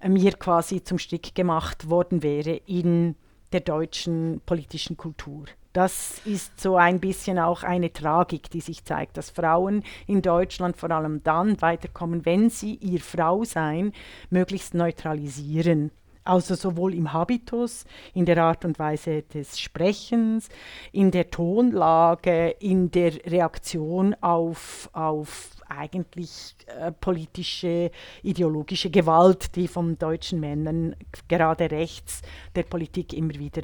äh, 0.01 0.09
mir 0.09 0.31
quasi 0.33 0.83
zum 0.83 0.97
Stück 0.97 1.35
gemacht 1.35 1.89
worden 1.89 2.23
wäre 2.23 2.61
in 2.65 3.15
der 3.51 3.61
deutschen 3.61 4.41
politischen 4.45 4.97
Kultur. 4.97 5.45
Das 5.73 6.19
ist 6.25 6.59
so 6.59 6.77
ein 6.77 6.99
bisschen 6.99 7.37
auch 7.37 7.61
eine 7.61 7.93
Tragik, 7.93 8.49
die 8.49 8.61
sich 8.61 8.83
zeigt, 8.83 9.17
dass 9.17 9.29
Frauen 9.29 9.83
in 10.07 10.21
Deutschland 10.21 10.77
vor 10.77 10.89
allem 10.89 11.21
dann 11.23 11.61
weiterkommen, 11.61 12.25
wenn 12.25 12.49
sie 12.49 12.75
ihr 12.75 12.99
Frausein 12.99 13.93
möglichst 14.31 14.73
neutralisieren 14.73 15.91
Also 16.29 16.53
sowohl 16.53 16.93
im 16.93 17.11
Habitus, 17.11 17.85
in 18.13 18.23
der 18.23 18.37
Art 18.43 18.63
und 18.63 18.77
Weise 18.77 19.23
des 19.23 19.59
Sprechens, 19.59 20.47
in 20.91 21.09
der 21.09 21.31
Tonlage, 21.31 22.51
in 22.59 22.91
der 22.91 23.13
Reaktion 23.25 24.15
auf, 24.21 24.91
auf 24.93 25.49
eigentlich 25.67 26.55
äh, 26.67 26.91
politische, 26.91 27.89
ideologische 28.21 28.91
Gewalt, 28.91 29.55
die 29.55 29.67
von 29.67 29.97
deutschen 29.97 30.39
Männern 30.39 30.95
gerade 31.27 31.71
rechts 31.71 32.21
der 32.55 32.61
Politik 32.63 33.13
immer 33.13 33.33
wieder 33.33 33.63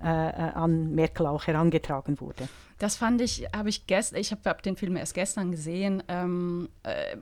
äh, 0.00 0.28
äh 0.28 0.52
an 0.54 0.94
Merkel 0.94 1.26
auch 1.26 1.48
herangetragen 1.48 2.20
wurde. 2.20 2.48
Das 2.78 2.94
fand 2.94 3.20
ich, 3.20 3.48
habe 3.52 3.68
ich 3.68 3.88
gestern, 3.88 4.20
ich 4.20 4.30
habe 4.30 4.42
hab 4.44 4.62
den 4.62 4.76
Film 4.76 4.96
erst 4.96 5.14
gestern 5.14 5.50
gesehen, 5.50 6.04
ähm, 6.06 6.68
äh, 6.84 7.16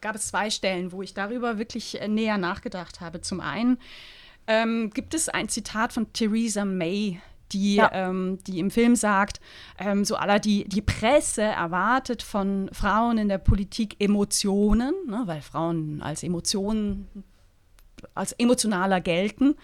gab 0.00 0.14
es 0.14 0.28
zwei 0.28 0.48
Stellen, 0.50 0.92
wo 0.92 1.02
ich 1.02 1.12
darüber 1.12 1.58
wirklich 1.58 2.00
äh, 2.00 2.06
näher 2.06 2.38
nachgedacht 2.38 3.00
habe. 3.00 3.20
Zum 3.20 3.40
einen 3.40 3.78
ähm, 4.48 4.90
gibt 4.90 5.14
es 5.14 5.28
ein 5.28 5.48
Zitat 5.48 5.92
von 5.92 6.12
Theresa 6.12 6.64
May, 6.64 7.20
die, 7.52 7.76
ja. 7.76 7.90
ähm, 7.92 8.38
die 8.46 8.58
im 8.58 8.70
Film 8.70 8.96
sagt, 8.96 9.40
ähm, 9.78 10.04
so 10.04 10.16
aller 10.16 10.38
die, 10.38 10.64
die 10.64 10.82
Presse 10.82 11.42
erwartet 11.42 12.22
von 12.22 12.68
Frauen 12.72 13.18
in 13.18 13.28
der 13.28 13.38
Politik 13.38 13.96
Emotionen, 14.00 14.94
ne, 15.06 15.22
weil 15.26 15.40
Frauen 15.40 16.02
als 16.02 16.22
Emotionen 16.22 17.06
als 18.14 18.32
emotionaler 18.32 19.00
gelten. 19.00 19.56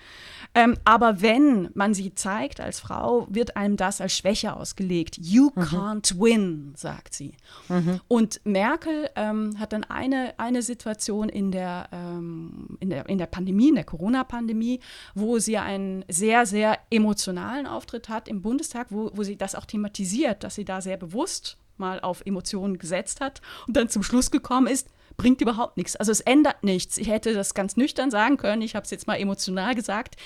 Ähm, 0.56 0.76
aber 0.84 1.20
wenn 1.20 1.70
man 1.74 1.94
sie 1.94 2.14
zeigt 2.14 2.60
als 2.60 2.78
Frau, 2.78 3.26
wird 3.28 3.56
einem 3.56 3.76
das 3.76 4.00
als 4.00 4.16
Schwäche 4.16 4.54
ausgelegt. 4.54 5.18
You 5.20 5.50
mhm. 5.54 5.62
can't 5.62 6.20
win, 6.20 6.72
sagt 6.76 7.12
sie. 7.12 7.34
Mhm. 7.68 8.00
Und 8.06 8.40
Merkel 8.44 9.10
ähm, 9.16 9.58
hat 9.58 9.72
dann 9.72 9.82
eine, 9.82 10.34
eine 10.38 10.62
Situation 10.62 11.28
in 11.28 11.50
der, 11.50 11.88
ähm, 11.90 12.78
in, 12.78 12.90
der, 12.90 13.08
in 13.08 13.18
der 13.18 13.26
Pandemie, 13.26 13.70
in 13.70 13.74
der 13.74 13.84
Corona-Pandemie, 13.84 14.78
wo 15.14 15.40
sie 15.40 15.58
einen 15.58 16.04
sehr, 16.08 16.46
sehr 16.46 16.78
emotionalen 16.88 17.66
Auftritt 17.66 18.08
hat 18.08 18.28
im 18.28 18.40
Bundestag, 18.40 18.86
wo, 18.90 19.10
wo 19.12 19.24
sie 19.24 19.36
das 19.36 19.56
auch 19.56 19.64
thematisiert, 19.64 20.44
dass 20.44 20.54
sie 20.54 20.64
da 20.64 20.80
sehr 20.80 20.96
bewusst 20.96 21.58
mal 21.76 21.98
auf 21.98 22.22
Emotionen 22.24 22.78
gesetzt 22.78 23.20
hat 23.20 23.42
und 23.66 23.76
dann 23.76 23.88
zum 23.88 24.04
Schluss 24.04 24.30
gekommen 24.30 24.68
ist, 24.68 24.88
bringt 25.16 25.40
überhaupt 25.40 25.76
nichts. 25.76 25.96
Also 25.96 26.12
es 26.12 26.20
ändert 26.20 26.62
nichts. 26.62 26.98
Ich 26.98 27.08
hätte 27.08 27.34
das 27.34 27.54
ganz 27.54 27.76
nüchtern 27.76 28.10
sagen 28.10 28.36
können. 28.36 28.62
Ich 28.62 28.74
habe 28.74 28.84
es 28.84 28.90
jetzt 28.90 29.06
mal 29.06 29.16
emotional 29.16 29.74
gesagt. 29.74 30.16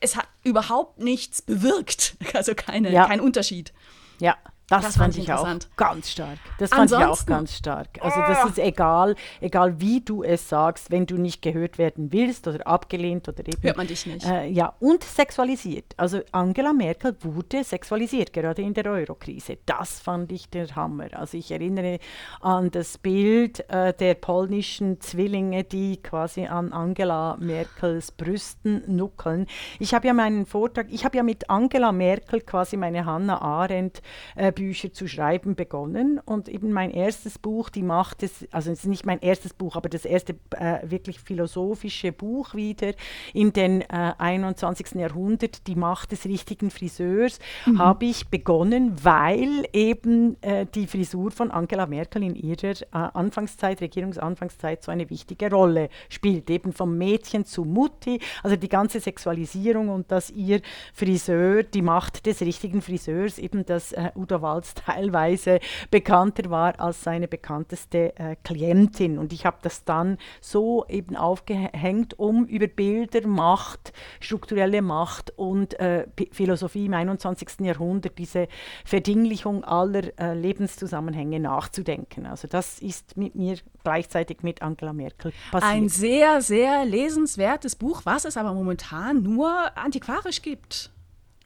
Es 0.00 0.16
hat 0.16 0.26
überhaupt 0.42 0.98
nichts 0.98 1.42
bewirkt. 1.42 2.16
Also 2.34 2.54
keine, 2.54 2.90
ja. 2.90 3.06
kein 3.06 3.20
Unterschied. 3.20 3.72
Ja, 4.18 4.38
das, 4.72 4.86
das 4.86 4.96
fand, 4.96 5.18
ich 5.18 5.32
auch 5.32 5.46
ganz 5.76 6.10
stark. 6.10 6.38
Das 6.58 6.70
fand 6.70 6.82
Ansonsten, 6.82 7.02
ich 7.02 7.08
auch 7.08 7.26
ganz 7.26 7.56
stark. 7.56 7.88
Also 8.00 8.20
das 8.20 8.44
ist 8.44 8.58
egal, 8.58 9.14
egal 9.40 9.80
wie 9.80 10.00
du 10.00 10.22
es 10.22 10.48
sagst, 10.48 10.90
wenn 10.90 11.06
du 11.06 11.16
nicht 11.16 11.42
gehört 11.42 11.78
werden 11.78 12.12
willst 12.12 12.46
oder 12.48 12.66
abgelehnt 12.66 13.28
oder 13.28 13.40
eben. 13.40 13.62
Hört 13.62 13.76
man 13.76 13.86
dich 13.86 14.06
nicht. 14.06 14.26
Äh, 14.26 14.48
ja, 14.48 14.74
und 14.80 15.04
sexualisiert. 15.04 15.94
Also 15.96 16.20
Angela 16.32 16.72
Merkel 16.72 17.16
wurde 17.22 17.64
sexualisiert, 17.64 18.32
gerade 18.32 18.62
in 18.62 18.74
der 18.74 18.86
Eurokrise. 18.86 19.58
Das 19.66 20.00
fand 20.00 20.32
ich 20.32 20.48
der 20.48 20.74
Hammer. 20.74 21.08
Also 21.12 21.36
ich 21.36 21.50
erinnere 21.50 21.98
an 22.40 22.70
das 22.70 22.98
Bild 22.98 23.68
äh, 23.70 23.92
der 23.92 24.14
polnischen 24.14 25.00
Zwillinge, 25.00 25.64
die 25.64 25.98
quasi 26.02 26.46
an 26.46 26.72
Angela 26.72 27.36
Merkels 27.38 28.12
Brüsten 28.12 28.82
nuckeln. 28.86 29.46
Ich 29.78 29.94
habe 29.94 30.06
ja 30.06 30.14
meinen 30.14 30.46
Vortrag, 30.46 30.86
ich 30.90 31.04
habe 31.04 31.16
ja 31.16 31.22
mit 31.22 31.50
Angela 31.50 31.92
Merkel 31.92 32.40
quasi 32.40 32.76
meine 32.76 33.04
Hannah 33.04 33.40
Arendt 33.40 34.02
äh, 34.36 34.52
Bücher 34.62 34.92
zu 34.92 35.08
schreiben 35.08 35.56
begonnen 35.56 36.20
und 36.24 36.48
eben 36.48 36.70
mein 36.70 36.92
erstes 36.92 37.36
Buch, 37.36 37.68
die 37.68 37.82
Macht 37.82 38.22
des, 38.22 38.46
also 38.52 38.70
es 38.70 38.84
ist 38.84 38.86
nicht 38.86 39.04
mein 39.04 39.18
erstes 39.18 39.54
Buch, 39.54 39.74
aber 39.74 39.88
das 39.88 40.04
erste 40.04 40.36
äh, 40.52 40.78
wirklich 40.88 41.18
philosophische 41.18 42.12
Buch 42.12 42.54
wieder 42.54 42.92
in 43.34 43.52
den 43.52 43.80
äh, 43.80 44.12
21. 44.18 44.92
Jahrhundert, 44.94 45.66
die 45.66 45.74
Macht 45.74 46.12
des 46.12 46.26
richtigen 46.26 46.70
Friseurs, 46.70 47.40
mhm. 47.66 47.80
habe 47.80 48.04
ich 48.04 48.28
begonnen, 48.28 48.94
weil 49.02 49.66
eben 49.72 50.40
äh, 50.42 50.64
die 50.72 50.86
Frisur 50.86 51.32
von 51.32 51.50
Angela 51.50 51.86
Merkel 51.86 52.22
in 52.22 52.36
ihrer 52.36 52.70
äh, 52.70 52.84
Anfangszeit, 52.92 53.80
Regierungsanfangszeit 53.80 54.84
so 54.84 54.92
eine 54.92 55.10
wichtige 55.10 55.50
Rolle 55.50 55.88
spielt, 56.08 56.48
eben 56.50 56.72
vom 56.72 56.96
Mädchen 56.96 57.44
zu 57.44 57.64
Mutti, 57.64 58.20
also 58.44 58.54
die 58.54 58.68
ganze 58.68 59.00
Sexualisierung 59.00 59.88
und 59.88 60.12
dass 60.12 60.30
ihr 60.30 60.60
Friseur, 60.94 61.64
die 61.64 61.82
Macht 61.82 62.26
des 62.26 62.42
richtigen 62.42 62.80
Friseurs, 62.80 63.38
eben 63.38 63.66
das 63.66 63.90
äh, 63.90 64.12
Udo 64.14 64.40
Walz 64.52 64.74
teilweise 64.86 65.60
bekannter 65.90 66.50
war 66.50 66.78
als 66.80 67.02
seine 67.02 67.28
bekannteste 67.28 68.16
äh, 68.16 68.36
Klientin. 68.44 69.18
Und 69.18 69.32
ich 69.32 69.46
habe 69.46 69.58
das 69.62 69.84
dann 69.84 70.18
so 70.40 70.84
eben 70.88 71.16
aufgehängt, 71.16 72.18
um 72.18 72.44
über 72.46 72.66
Bilder, 72.66 73.26
Macht, 73.26 73.92
strukturelle 74.20 74.82
Macht 74.82 75.32
und 75.36 75.78
äh, 75.80 76.06
Philosophie 76.32 76.86
im 76.86 76.94
21. 76.94 77.60
Jahrhundert, 77.60 78.18
diese 78.18 78.48
Verdinglichung 78.84 79.64
aller 79.64 80.18
äh, 80.18 80.34
Lebenszusammenhänge 80.34 81.40
nachzudenken. 81.40 82.26
Also 82.26 82.48
das 82.48 82.78
ist 82.80 83.16
mit 83.16 83.34
mir 83.34 83.56
gleichzeitig 83.84 84.42
mit 84.42 84.62
Angela 84.62 84.92
Merkel 84.92 85.32
passiert. 85.50 85.72
Ein 85.72 85.88
sehr, 85.88 86.42
sehr 86.42 86.84
lesenswertes 86.84 87.76
Buch, 87.76 88.02
was 88.04 88.24
es 88.24 88.36
aber 88.36 88.52
momentan 88.52 89.22
nur 89.22 89.76
antiquarisch 89.76 90.42
gibt. 90.42 90.90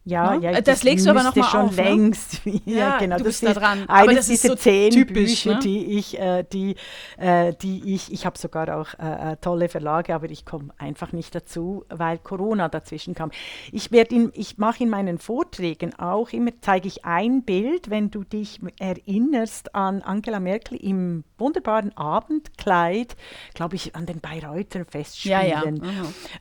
Ja, 0.07 0.37
ne? 0.37 0.45
ja, 0.45 0.53
das, 0.53 0.65
das 0.65 0.83
legst 0.85 1.05
du 1.05 1.11
aber 1.11 1.25
noch 1.25 1.35
mal 1.35 1.49
schon 1.51 1.67
auf, 1.67 1.77
ne? 1.77 1.83
längst. 1.83 2.41
Ne? 2.47 2.61
ja, 2.65 2.99
genau. 2.99 3.19
Du 3.19 3.25
bist 3.25 3.43
da 3.43 3.53
dran. 3.53 3.85
Aber 3.89 4.15
das 4.15 4.29
diese 4.29 4.49
so 4.49 4.55
zehn 4.55 4.91
typisch, 4.93 5.45
Bücher, 5.45 5.55
ne? 5.55 5.61
die 5.61 5.99
ich, 5.99 6.19
äh, 6.19 6.45
die, 6.45 6.77
äh, 7.19 7.53
die 7.61 7.95
ich, 7.95 8.13
ich 8.13 8.25
habe 8.25 8.39
sogar 8.39 8.79
auch 8.79 8.95
äh, 9.01 9.33
äh, 9.33 9.37
tolle 9.41 9.69
Verlage, 9.69 10.15
aber 10.15 10.31
ich 10.31 10.45
komme 10.45 10.69
einfach 10.79 11.13
nicht 11.13 11.35
dazu, 11.35 11.85
weil 11.89 12.19
Corona 12.19 12.69
dazwischen 12.69 13.15
kam. 13.15 13.33
Ich 13.73 13.91
werde 13.91 14.31
ich 14.35 14.59
mache 14.59 14.85
in 14.85 14.91
meinen 14.91 15.19
Vorträgen 15.19 15.93
auch 15.99 16.31
immer 16.31 16.53
zeige 16.61 16.87
ich 16.87 17.05
ein 17.05 17.43
Bild, 17.43 17.91
wenn 17.91 18.11
du 18.11 18.23
dich 18.23 18.61
erinnerst 18.79 19.75
an 19.75 20.03
Angela 20.03 20.39
Merkel 20.39 20.79
im 20.79 21.25
wunderbaren 21.39 21.97
Abendkleid, 21.97 23.17
glaube 23.55 23.75
ich, 23.75 23.97
an 23.97 24.07
den 24.07 24.21
Bayreuther 24.21 24.85
Festspielen. 24.85 25.37
Ja, 25.37 25.63
ja. 25.65 25.71
Mhm. 25.71 25.83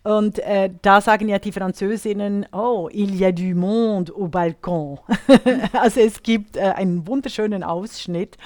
Und 0.04 0.40
äh, 0.40 0.70
da 0.82 1.02
sagen 1.02 1.28
ja 1.30 1.40
die 1.40 1.52
Französinnen, 1.52 2.46
oh, 2.52 2.90
il 2.92 3.16
y 3.16 3.26
a 3.26 3.32
du 3.32 3.55
monde 3.56 4.12
au 4.12 4.28
balcon. 4.28 5.00
also 5.74 6.00
es 6.00 6.22
gibt 6.24 6.58
äh, 6.58 6.62
einen 6.62 7.08
wunderschönen 7.08 7.64
Ausschnitt. 7.64 8.38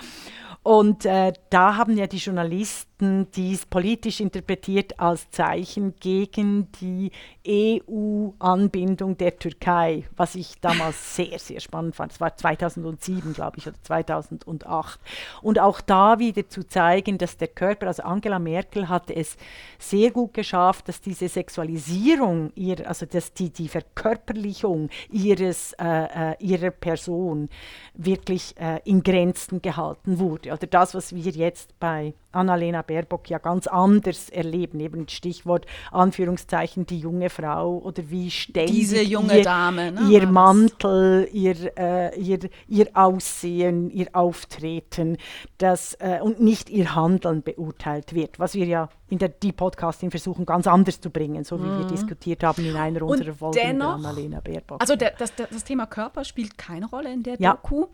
Und 0.63 1.06
äh, 1.06 1.34
da 1.50 1.78
haben 1.78 1.98
ja 1.98 2.08
die 2.08 2.17
Journalisten 2.17 2.88
dies 3.00 3.66
politisch 3.66 4.20
interpretiert 4.20 5.00
als 5.00 5.30
Zeichen 5.32 5.96
gegen 6.00 6.70
die 6.82 7.12
EU-Anbindung 7.48 9.18
der 9.18 9.40
Türkei, 9.40 10.04
was 10.18 10.36
ich 10.36 10.60
damals 10.60 11.16
sehr, 11.16 11.40
sehr 11.40 11.62
spannend 11.62 11.96
fand. 11.96 12.12
Es 12.12 12.22
war 12.22 12.36
2007, 12.36 13.34
glaube 13.34 13.58
ich, 13.58 13.68
oder 13.68 13.82
2008. 13.82 15.00
Und 15.42 15.60
auch 15.60 15.82
da 15.82 16.20
wieder 16.20 16.48
zu 16.50 16.68
zeigen, 16.68 17.18
dass 17.18 17.38
der 17.38 17.48
Körper, 17.48 17.88
also 17.88 18.04
Angela 18.04 18.40
Merkel 18.40 18.90
hatte 18.90 19.16
es 19.16 19.38
sehr 19.78 20.12
gut 20.12 20.34
geschafft, 20.34 20.90
dass 20.90 21.00
diese 21.00 21.30
Sexualisierung, 21.30 22.52
ihr, 22.56 22.88
also 22.88 23.06
dass 23.06 23.34
die, 23.34 23.50
die 23.50 23.70
Verkörperlichung 23.70 24.90
ihres, 25.10 25.74
äh, 25.74 26.32
äh, 26.32 26.36
ihrer 26.40 26.72
Person 26.72 27.50
wirklich 27.94 28.56
äh, 28.60 28.82
in 28.84 29.04
Grenzen 29.04 29.62
gehalten 29.62 30.20
wurde. 30.20 30.52
Oder 30.52 30.68
das, 30.68 30.94
was 30.94 31.16
wir 31.16 31.32
jetzt 31.32 31.80
bei 31.80 32.14
Annalena 32.32 32.84
Baerbock 32.89 33.30
ja 33.30 33.38
ganz 33.38 33.67
anders 33.67 34.30
erleben. 34.30 34.80
Eben 34.80 35.08
Stichwort 35.08 35.65
Anführungszeichen 35.91 36.86
die 36.86 36.99
junge 36.99 37.30
Frau 37.30 37.78
oder 37.78 38.10
wie 38.10 38.30
ständig 38.30 38.75
Diese 38.75 39.02
junge 39.02 39.38
ihr, 39.38 39.43
Dame, 39.43 39.91
ne? 39.91 40.02
ihr 40.10 40.28
Mantel, 40.28 41.30
ihr, 41.32 41.78
äh, 41.78 42.19
ihr, 42.19 42.39
ihr 42.67 42.88
Aussehen, 42.93 43.89
ihr 43.89 44.08
Auftreten 44.13 45.17
das, 45.58 45.95
äh, 45.99 46.19
und 46.21 46.41
nicht 46.41 46.69
ihr 46.69 46.95
Handeln 46.95 47.41
beurteilt 47.43 48.13
wird, 48.13 48.39
was 48.39 48.54
wir 48.54 48.65
ja 48.65 48.89
in 49.08 49.17
der 49.17 49.30
die 49.30 49.52
Podcasting 49.52 50.12
versuchen 50.12 50.45
ganz 50.45 50.67
anders 50.67 51.02
zu 51.02 51.10
bringen, 51.10 51.43
so 51.43 51.60
wie 51.60 51.65
mhm. 51.65 51.80
wir 51.80 51.88
diskutiert 51.88 52.43
haben 52.43 52.63
in 52.63 52.75
einer 52.75 53.02
unserer 53.02 53.34
Folgen 53.34 53.58
dennoch, 53.58 53.97
mit 53.97 54.06
Annalena 54.06 54.39
Baerbock. 54.39 54.80
Also 54.80 54.95
der, 54.95 55.13
das, 55.17 55.34
das, 55.36 55.63
Thema 55.63 55.88
Körper 55.88 56.23
spielt 56.23 56.60
keine 56.60 56.86
Rolle 56.86 57.12
in 57.12 57.23
der 57.23 57.38
ja. 57.39 57.54
Doku. 57.54 57.88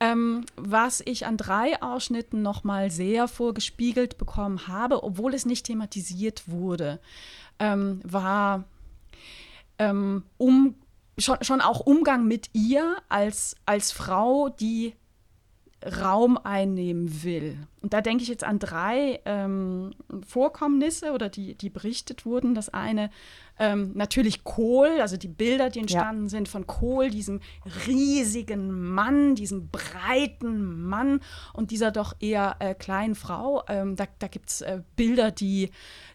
Ähm, 0.00 0.46
was 0.56 1.02
ich 1.04 1.26
an 1.26 1.36
drei 1.36 1.82
Ausschnitten 1.82 2.40
nochmal 2.40 2.90
sehr 2.90 3.28
vorgespielt 3.28 3.64
gespiegelt 3.64 4.18
bekommen 4.34 4.66
habe, 4.66 5.04
obwohl 5.04 5.32
es 5.32 5.46
nicht 5.46 5.66
thematisiert 5.66 6.48
wurde, 6.48 6.98
ähm, 7.60 8.00
war 8.02 8.64
ähm, 9.78 10.24
um, 10.38 10.74
schon, 11.18 11.38
schon 11.42 11.60
auch 11.60 11.80
Umgang 11.80 12.26
mit 12.26 12.50
ihr 12.52 12.96
als, 13.08 13.54
als 13.64 13.92
Frau, 13.92 14.48
die 14.48 14.94
Raum 15.84 16.38
einnehmen 16.38 17.22
will. 17.22 17.58
Und 17.82 17.92
da 17.92 18.00
denke 18.00 18.22
ich 18.22 18.28
jetzt 18.28 18.44
an 18.44 18.58
drei 18.58 19.20
ähm, 19.26 19.94
Vorkommnisse 20.26 21.12
oder 21.12 21.28
die, 21.28 21.54
die 21.54 21.68
berichtet 21.68 22.24
wurden. 22.24 22.54
Das 22.54 22.70
eine 22.70 23.10
ähm, 23.58 23.92
natürlich 23.94 24.44
Kohl, 24.44 25.00
also 25.00 25.18
die 25.18 25.28
Bilder, 25.28 25.68
die 25.68 25.80
entstanden 25.80 26.24
ja. 26.24 26.28
sind 26.30 26.48
von 26.48 26.66
Kohl, 26.66 27.10
diesem 27.10 27.40
riesigen 27.86 28.94
Mann, 28.94 29.34
diesem 29.34 29.68
breiten 29.68 30.82
Mann 30.82 31.20
und 31.52 31.70
dieser 31.70 31.90
doch 31.90 32.14
eher 32.20 32.56
äh, 32.60 32.74
kleinen 32.74 33.14
Frau. 33.14 33.62
Ähm, 33.68 33.96
da 33.96 34.06
da 34.18 34.28
gibt 34.28 34.48
es 34.48 34.60
äh, 34.62 34.80
Bilder, 34.96 35.30
die, 35.30 35.70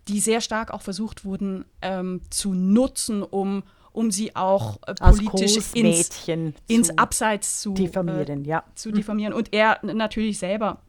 die 0.08 0.20
sehr 0.20 0.42
stark 0.42 0.72
auch 0.72 0.82
versucht 0.82 1.26
wurden 1.26 1.66
ähm, 1.84 2.22
zu 2.32 2.56
nutzen, 2.56 3.22
um 3.22 3.64
um 4.00 4.10
sie 4.12 4.34
auch 4.34 4.80
äh, 4.88 4.94
politisch 4.94 5.58
ins, 5.74 6.26
ins 6.68 6.98
Abseits 6.98 7.60
zu 7.60 7.74
diffamieren. 7.74 8.46
Äh, 8.46 8.48
ja. 8.48 8.64
zu 8.74 8.94
diffamieren. 8.94 9.34
Und 9.34 9.54
er 9.54 9.78
natürlich 9.84 10.40
selber 10.40 10.80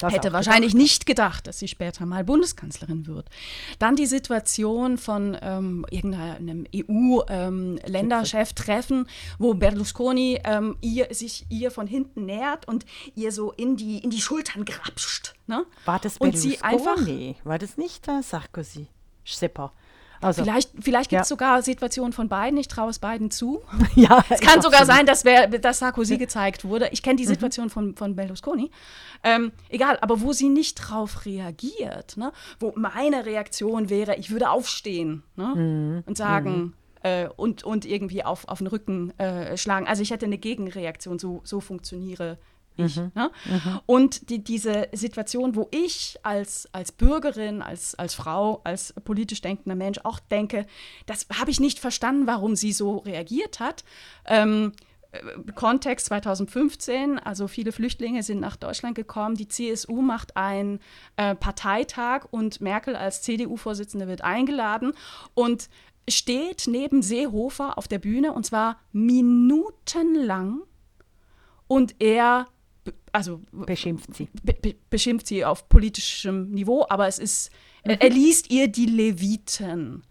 das 0.00 0.12
hätte 0.12 0.32
wahrscheinlich 0.32 0.72
gedacht. 0.72 0.82
nicht 0.82 1.06
gedacht, 1.06 1.46
dass 1.46 1.60
sie 1.60 1.68
später 1.68 2.04
mal 2.04 2.24
Bundeskanzlerin 2.24 3.06
wird. 3.06 3.30
Dann 3.78 3.94
die 3.94 4.06
Situation 4.06 4.98
von 4.98 5.38
ähm, 5.40 5.86
irgendeinem 5.90 6.66
EU-Länderchef-Treffen, 6.74 8.98
ähm, 8.98 9.06
wo 9.38 9.54
Berlusconi 9.54 10.40
ähm, 10.42 10.76
ihr, 10.80 11.06
sich 11.12 11.46
ihr 11.48 11.70
von 11.70 11.86
hinten 11.86 12.26
nähert 12.26 12.66
und 12.66 12.86
ihr 13.14 13.30
so 13.30 13.52
in 13.52 13.76
die, 13.76 13.98
in 13.98 14.10
die 14.10 14.20
Schultern 14.20 14.64
grapscht. 14.64 15.36
Ne? 15.46 15.64
War 15.84 16.00
das 16.00 16.18
Berlusconi? 16.18 16.58
Einfach, 16.62 17.06
War 17.44 17.58
das 17.58 17.76
nicht 17.76 18.08
äh, 18.08 18.20
Sarkozy? 18.22 18.88
Pas. 19.52 19.70
Also, 20.20 20.42
vielleicht 20.42 20.70
vielleicht 20.80 21.10
gibt 21.10 21.22
es 21.22 21.28
ja. 21.28 21.36
sogar 21.36 21.62
Situationen 21.62 22.12
von 22.12 22.28
beiden. 22.28 22.58
Ich 22.58 22.68
traue 22.68 22.90
es 22.90 22.98
beiden 22.98 23.30
zu. 23.30 23.62
ja, 23.94 24.24
es 24.28 24.40
kann 24.40 24.60
sogar 24.62 24.84
sein, 24.84 25.06
dass, 25.06 25.24
wer, 25.24 25.46
dass 25.46 25.78
Sarkozy 25.78 26.14
ja. 26.14 26.18
gezeigt 26.18 26.64
wurde. 26.64 26.88
Ich 26.92 27.02
kenne 27.02 27.16
die 27.16 27.24
mhm. 27.24 27.28
Situation 27.28 27.66
mhm. 27.66 27.70
von, 27.70 27.96
von 27.96 28.16
Berlusconi. 28.16 28.70
Ähm, 29.22 29.52
egal, 29.68 29.98
aber 30.00 30.20
wo 30.20 30.32
sie 30.32 30.48
nicht 30.48 30.74
drauf 30.74 31.24
reagiert, 31.24 32.16
ne? 32.16 32.32
wo 32.60 32.72
meine 32.76 33.26
Reaktion 33.26 33.90
wäre, 33.90 34.16
ich 34.16 34.30
würde 34.30 34.50
aufstehen 34.50 35.22
ne? 35.36 35.54
mhm. 35.54 36.02
und 36.06 36.16
sagen, 36.16 36.58
mhm. 36.58 36.74
Äh, 37.02 37.28
und, 37.36 37.62
und 37.62 37.84
irgendwie 37.84 38.24
auf, 38.24 38.48
auf 38.48 38.58
den 38.58 38.66
Rücken 38.66 39.16
äh, 39.20 39.56
schlagen. 39.56 39.86
Also 39.86 40.02
ich 40.02 40.10
hätte 40.10 40.26
eine 40.26 40.36
Gegenreaktion, 40.36 41.20
so, 41.20 41.42
so 41.44 41.60
funktioniere 41.60 42.38
ich. 42.78 42.96
Mhm. 42.96 43.12
Ne? 43.14 43.30
Mhm. 43.44 43.80
Und 43.86 44.30
die, 44.30 44.42
diese 44.42 44.88
Situation, 44.92 45.54
wo 45.54 45.68
ich 45.70 46.18
als, 46.22 46.68
als 46.72 46.92
Bürgerin, 46.92 47.62
als, 47.62 47.94
als 47.94 48.14
Frau, 48.14 48.60
als 48.64 48.94
politisch 49.04 49.40
denkender 49.40 49.76
Mensch 49.76 49.98
auch 50.04 50.20
denke, 50.20 50.66
das 51.06 51.26
habe 51.38 51.50
ich 51.50 51.60
nicht 51.60 51.78
verstanden, 51.78 52.26
warum 52.26 52.56
sie 52.56 52.72
so 52.72 52.98
reagiert 52.98 53.60
hat. 53.60 53.84
Ähm, 54.26 54.72
äh, 55.12 55.20
Kontext 55.54 56.06
2015, 56.06 57.18
also 57.18 57.48
viele 57.48 57.72
Flüchtlinge 57.72 58.22
sind 58.22 58.40
nach 58.40 58.56
Deutschland 58.56 58.94
gekommen. 58.94 59.36
Die 59.36 59.48
CSU 59.48 60.02
macht 60.02 60.36
einen 60.36 60.80
äh, 61.16 61.34
Parteitag 61.34 62.26
und 62.30 62.60
Merkel 62.60 62.96
als 62.96 63.22
CDU-Vorsitzende 63.22 64.08
wird 64.08 64.22
eingeladen 64.22 64.92
und 65.34 65.68
steht 66.08 66.64
neben 66.66 67.02
Seehofer 67.02 67.76
auf 67.76 67.88
der 67.88 67.98
Bühne 67.98 68.32
und 68.32 68.44
zwar 68.44 68.78
minutenlang 68.92 70.62
und 71.66 71.96
er 72.00 72.46
also 73.12 73.42
beschimpft 73.52 74.14
sie. 74.14 74.28
Be 74.42 74.54
be 74.54 74.74
beschimpft 74.90 75.26
sie 75.26 75.44
auf 75.44 75.68
politischem 75.68 76.50
Niveau, 76.50 76.86
aber 76.88 77.06
es 77.08 77.18
ist, 77.18 77.50
mhm. 77.84 77.96
er, 77.98 78.10
liest 78.10 78.50
ihr 78.50 78.68
die 78.68 78.86
Leviten. 78.86 80.02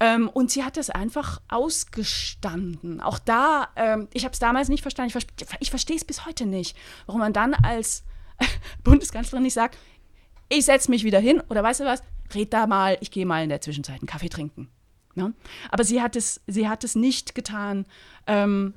Ähm, 0.00 0.28
und 0.28 0.50
sie 0.50 0.64
hat 0.64 0.76
es 0.76 0.90
einfach 0.90 1.40
ausgestanden. 1.48 3.00
Auch 3.00 3.18
da, 3.18 3.68
ähm, 3.76 4.08
ich 4.12 4.24
habe 4.24 4.32
es 4.32 4.38
damals 4.38 4.68
nicht 4.68 4.82
verstanden, 4.82 5.16
ich, 5.16 5.46
ver 5.46 5.56
ich 5.60 5.70
verstehe 5.70 5.96
es 5.96 6.04
bis 6.04 6.26
heute 6.26 6.46
nicht, 6.46 6.76
warum 7.06 7.20
man 7.20 7.32
dann 7.32 7.54
als 7.54 8.04
Bundeskanzlerin 8.84 9.44
nicht 9.44 9.54
sagt, 9.54 9.78
ich 10.48 10.64
setze 10.64 10.90
mich 10.90 11.04
wieder 11.04 11.20
hin 11.20 11.42
oder 11.48 11.62
weißt 11.62 11.80
du 11.80 11.84
was, 11.84 12.02
red 12.34 12.52
da 12.52 12.66
mal, 12.66 12.98
ich 13.00 13.10
gehe 13.10 13.26
mal 13.26 13.42
in 13.42 13.48
der 13.48 13.60
Zwischenzeit 13.60 14.00
einen 14.00 14.06
Kaffee 14.06 14.28
trinken. 14.28 14.68
Ne? 15.14 15.32
Aber 15.70 15.84
sie 15.84 16.02
hat 16.02 16.16
es, 16.16 16.40
sie 16.46 16.68
hat 16.68 16.84
es 16.84 16.96
nicht 16.96 17.34
getan. 17.34 17.86
Ähm, 18.26 18.74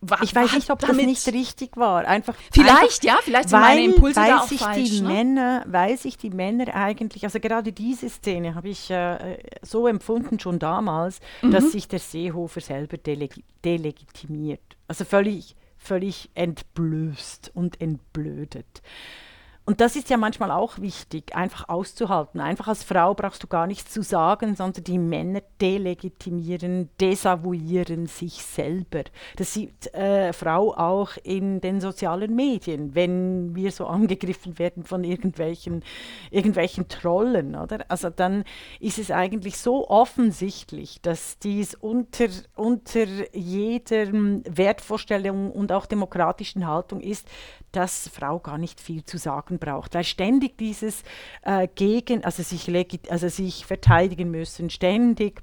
war, 0.00 0.22
ich 0.22 0.34
weiß 0.34 0.54
nicht, 0.54 0.70
ob 0.70 0.80
das 0.80 0.96
nicht 0.96 1.26
richtig 1.28 1.76
war. 1.76 2.04
Einfach, 2.06 2.34
vielleicht, 2.52 2.72
einfach, 2.72 3.02
ja, 3.02 3.18
vielleicht 3.22 3.48
sind 3.48 3.60
meine 3.60 3.84
Impulse 3.84 4.20
weil 4.20 4.30
da 4.30 4.40
auch 4.40 4.48
sich 4.48 4.60
falsch. 4.60 4.90
Die 4.90 5.00
ne? 5.00 5.08
Männer, 5.08 5.64
weil 5.66 5.96
sich 5.96 6.16
die 6.16 6.30
Männer 6.30 6.74
eigentlich, 6.74 7.24
also 7.24 7.40
gerade 7.40 7.72
diese 7.72 8.08
Szene 8.08 8.54
habe 8.54 8.68
ich 8.68 8.90
äh, 8.90 9.38
so 9.62 9.86
empfunden 9.86 10.38
schon 10.38 10.58
damals, 10.58 11.20
mhm. 11.42 11.52
dass 11.52 11.72
sich 11.72 11.88
der 11.88 11.98
Seehofer 11.98 12.60
selber 12.60 12.96
deleg 12.96 13.42
delegitimiert. 13.64 14.60
Also 14.88 15.04
völlig, 15.04 15.54
völlig 15.78 16.30
entblößt 16.34 17.52
und 17.54 17.80
entblödet. 17.80 18.82
Und 19.66 19.80
das 19.80 19.94
ist 19.94 20.10
ja 20.10 20.16
manchmal 20.16 20.50
auch 20.50 20.78
wichtig, 20.78 21.36
einfach 21.36 21.68
auszuhalten. 21.68 22.40
Einfach 22.40 22.66
als 22.66 22.82
Frau 22.82 23.14
brauchst 23.14 23.42
du 23.42 23.46
gar 23.46 23.66
nichts 23.66 23.92
zu 23.92 24.02
sagen, 24.02 24.56
sondern 24.56 24.82
die 24.82 24.98
Männer 24.98 25.42
delegitimieren, 25.60 26.88
desavouieren 27.00 28.06
sich 28.06 28.42
selber. 28.42 29.04
Das 29.36 29.54
sieht 29.54 29.94
äh, 29.94 30.32
Frau 30.32 30.74
auch 30.74 31.10
in 31.22 31.60
den 31.60 31.80
sozialen 31.80 32.34
Medien, 32.34 32.94
wenn 32.94 33.54
wir 33.54 33.70
so 33.70 33.86
angegriffen 33.86 34.58
werden 34.58 34.84
von 34.84 35.04
irgendwelchen, 35.04 35.84
irgendwelchen 36.30 36.88
Trollen, 36.88 37.54
oder? 37.54 37.84
Also 37.88 38.10
dann 38.10 38.44
ist 38.80 38.98
es 38.98 39.10
eigentlich 39.10 39.58
so 39.58 39.88
offensichtlich, 39.88 41.00
dass 41.02 41.38
dies 41.38 41.74
unter, 41.74 42.26
unter 42.56 43.04
jeder 43.32 44.06
Wertvorstellung 44.12 45.52
und 45.52 45.70
auch 45.70 45.86
demokratischen 45.86 46.66
Haltung 46.66 47.00
ist, 47.00 47.28
dass 47.72 48.08
Frau 48.08 48.40
gar 48.40 48.58
nicht 48.58 48.80
viel 48.80 49.04
zu 49.04 49.16
sagen 49.16 49.49
braucht, 49.58 49.94
weil 49.94 50.04
ständig 50.04 50.56
dieses 50.58 51.02
äh, 51.42 51.68
gegen, 51.74 52.24
also 52.24 52.42
sich, 52.42 52.70
also 53.10 53.28
sich 53.28 53.66
verteidigen 53.66 54.30
müssen, 54.30 54.70
ständig 54.70 55.42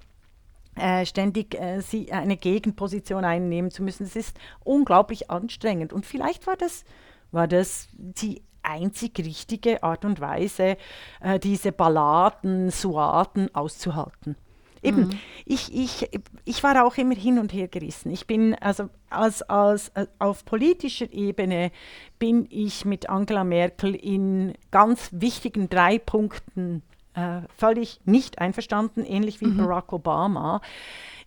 äh, 0.76 1.06
ständig 1.06 1.56
äh, 1.56 1.82
eine 2.12 2.38
Gegenposition 2.38 3.26
einnehmen 3.26 3.72
zu 3.72 3.82
müssen, 3.82 4.04
das 4.04 4.16
ist 4.16 4.38
unglaublich 4.64 5.32
anstrengend. 5.32 5.92
Und 5.92 6.06
vielleicht 6.06 6.46
war 6.46 6.56
das, 6.56 6.84
war 7.32 7.48
das 7.48 7.88
die 7.94 8.44
einzig 8.62 9.18
richtige 9.18 9.82
Art 9.82 10.06
und 10.06 10.20
Weise, 10.20 10.78
äh, 11.22 11.40
diese 11.40 11.72
Balladen, 11.72 12.70
Suaden 12.70 13.54
auszuhalten. 13.56 14.36
Eben, 14.82 15.02
mhm. 15.02 15.20
ich, 15.46 15.74
ich, 15.74 16.10
ich 16.46 16.64
war 16.64 16.86
auch 16.86 16.98
immer 16.98 17.16
hin 17.16 17.40
und 17.40 17.54
her 17.54 17.68
gerissen. 17.68 18.12
Ich 18.12 18.28
bin, 18.28 18.56
also 18.56 18.90
als, 19.10 19.42
als, 19.44 19.90
äh, 19.90 20.08
auf 20.20 20.46
politischer 20.46 21.12
Ebene 21.12 21.72
bin 22.20 22.48
ich 22.50 22.86
mit 22.86 23.10
Angela 23.10 23.44
Merkel 23.44 23.96
in 23.96 24.54
ganz 24.72 25.10
wichtigen 25.12 25.70
drei 25.70 26.00
Punkten 26.00 26.84
äh, 27.14 27.42
völlig 27.58 28.00
nicht 28.06 28.40
einverstanden, 28.40 29.04
ähnlich 29.04 29.42
wie 29.42 29.48
mhm. 29.48 29.58
Barack 29.58 29.92
Obama. 29.94 30.62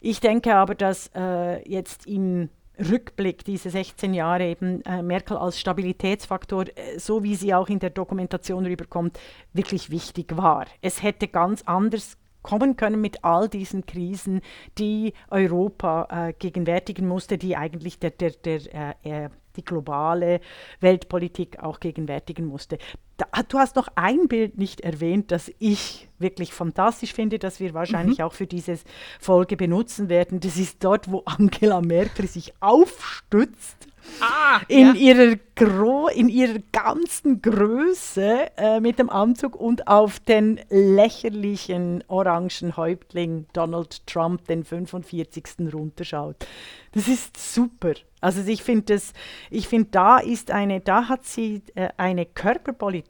Ich 0.01 0.21
denke 0.21 0.55
aber, 0.55 0.75
dass 0.75 1.11
äh, 1.15 1.69
jetzt 1.69 2.07
im 2.07 2.49
Rückblick, 2.79 3.45
diese 3.45 3.71
16 3.71 4.15
Jahre 4.15 4.45
eben 4.45 4.83
äh, 4.83 5.03
Merkel 5.03 5.37
als 5.37 5.59
Stabilitätsfaktor, 5.59 6.65
äh, 6.69 6.99
so 6.99 7.23
wie 7.23 7.35
sie 7.35 7.53
auch 7.55 7.69
in 7.69 7.79
der 7.79 7.91
Dokumentation 7.91 8.65
rüberkommt, 8.65 9.19
wirklich 9.53 9.91
wichtig 9.91 10.37
war. 10.37 10.67
Es 10.81 11.03
hätte 11.03 11.29
ganz 11.29 11.63
anders 11.63 12.17
kommen 12.43 12.77
können 12.77 13.01
mit 13.01 13.25
all 13.25 13.49
diesen 13.49 13.87
Krisen, 13.87 14.41
die 14.79 15.13
Europa 15.31 16.09
äh, 16.11 16.33
gegenwärtigen 16.33 17.07
musste, 17.07 17.39
die 17.39 17.57
eigentlich 17.57 17.99
der, 17.99 18.11
der, 18.11 18.31
der, 18.31 18.97
äh, 19.05 19.29
die 19.57 19.65
globale 19.65 20.41
Weltpolitik 20.81 21.59
auch 21.61 21.81
gegenwärtigen 21.81 22.47
musste. 22.47 22.79
Da, 23.21 23.43
du 23.43 23.59
hast 23.59 23.77
noch 23.77 23.89
ein 23.97 24.29
Bild 24.29 24.57
nicht 24.57 24.81
erwähnt, 24.81 25.31
das 25.31 25.51
ich 25.59 26.09
wirklich 26.19 26.53
fantastisch 26.53 27.13
finde, 27.13 27.39
das 27.39 27.61
wir 27.61 27.75
wahrscheinlich 27.75 28.19
mhm. 28.19 28.25
auch 28.25 28.33
für 28.33 28.47
diese 28.47 28.79
Folge 29.21 29.57
benutzen 29.57 30.09
werden. 30.09 30.41
Das 30.41 30.57
ist 30.57 30.83
dort, 30.83 31.11
wo 31.11 31.23
Angela 31.27 31.81
Merkel 31.81 32.27
sich 32.27 32.55
aufstützt 32.61 33.91
Ah, 34.21 34.61
in, 34.69 34.89
ja. 34.89 34.95
ihrer 34.95 35.37
Gro 35.55 36.09
in 36.09 36.29
ihrer 36.29 36.59
ganzen 36.73 37.41
Größe 37.43 38.51
äh, 38.57 38.81
mit 38.81 38.99
dem 38.99 39.11
Anzug 39.11 39.57
und 39.57 39.89
auf 39.89 40.21
den 40.21 40.61
lächerlichen 40.69 42.03
orangen 42.09 42.77
Häuptling 42.77 43.47
Donald 43.53 44.07
Trump, 44.07 44.47
den 44.47 44.65
45. 44.65 45.73
runterschaut. 45.73 46.37
Das 46.93 47.09
ist 47.09 47.37
super. 47.37 47.93
Also 48.21 48.43
ich 48.47 48.63
finde 48.63 48.95
das, 48.95 49.13
ich 49.51 49.69
finde, 49.69 49.89
da 49.93 50.19
ist 50.19 50.51
eine, 50.51 50.81
da 50.81 51.09
hat 51.09 51.25
sie 51.25 51.63
äh, 51.75 51.89
eine 51.97 52.27
Körperpolitik 52.27 53.10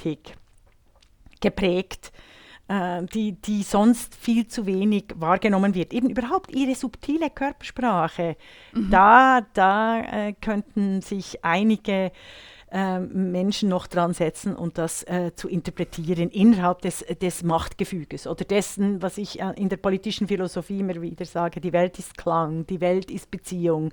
geprägt, 1.41 2.13
äh, 2.69 3.03
die, 3.13 3.33
die 3.33 3.63
sonst 3.63 4.15
viel 4.15 4.47
zu 4.47 4.67
wenig 4.67 5.05
wahrgenommen 5.17 5.75
wird. 5.75 5.93
Eben 5.93 6.11
überhaupt 6.11 6.53
ihre 6.53 6.75
subtile 6.75 7.31
Körpersprache. 7.31 8.37
Mhm. 8.73 8.91
Da, 8.91 9.41
da 9.55 10.01
äh, 10.01 10.33
könnten 10.35 11.01
sich 11.03 11.45
einige 11.45 12.13
äh, 12.71 13.01
Menschen 13.01 13.69
noch 13.69 13.87
dran 13.87 14.15
setzen 14.15 14.55
und 14.55 14.79
das 14.79 15.03
äh, 15.05 15.33
zu 15.35 15.49
interpretieren 15.49 16.31
innerhalb 16.31 16.83
des, 16.83 17.05
des 17.21 17.43
Machtgefüges 17.43 18.27
oder 18.27 18.45
dessen, 18.45 19.03
was 19.03 19.19
ich 19.19 19.41
äh, 19.41 19.53
in 19.57 19.69
der 19.69 19.77
politischen 19.77 20.29
Philosophie 20.29 20.81
immer 20.81 21.01
wieder 21.01 21.25
sage, 21.25 21.61
die 21.61 21.73
Welt 21.73 21.99
ist 21.99 22.17
Klang, 22.17 22.67
die 22.67 22.81
Welt 22.81 23.11
ist 23.11 23.31
Beziehung. 23.31 23.91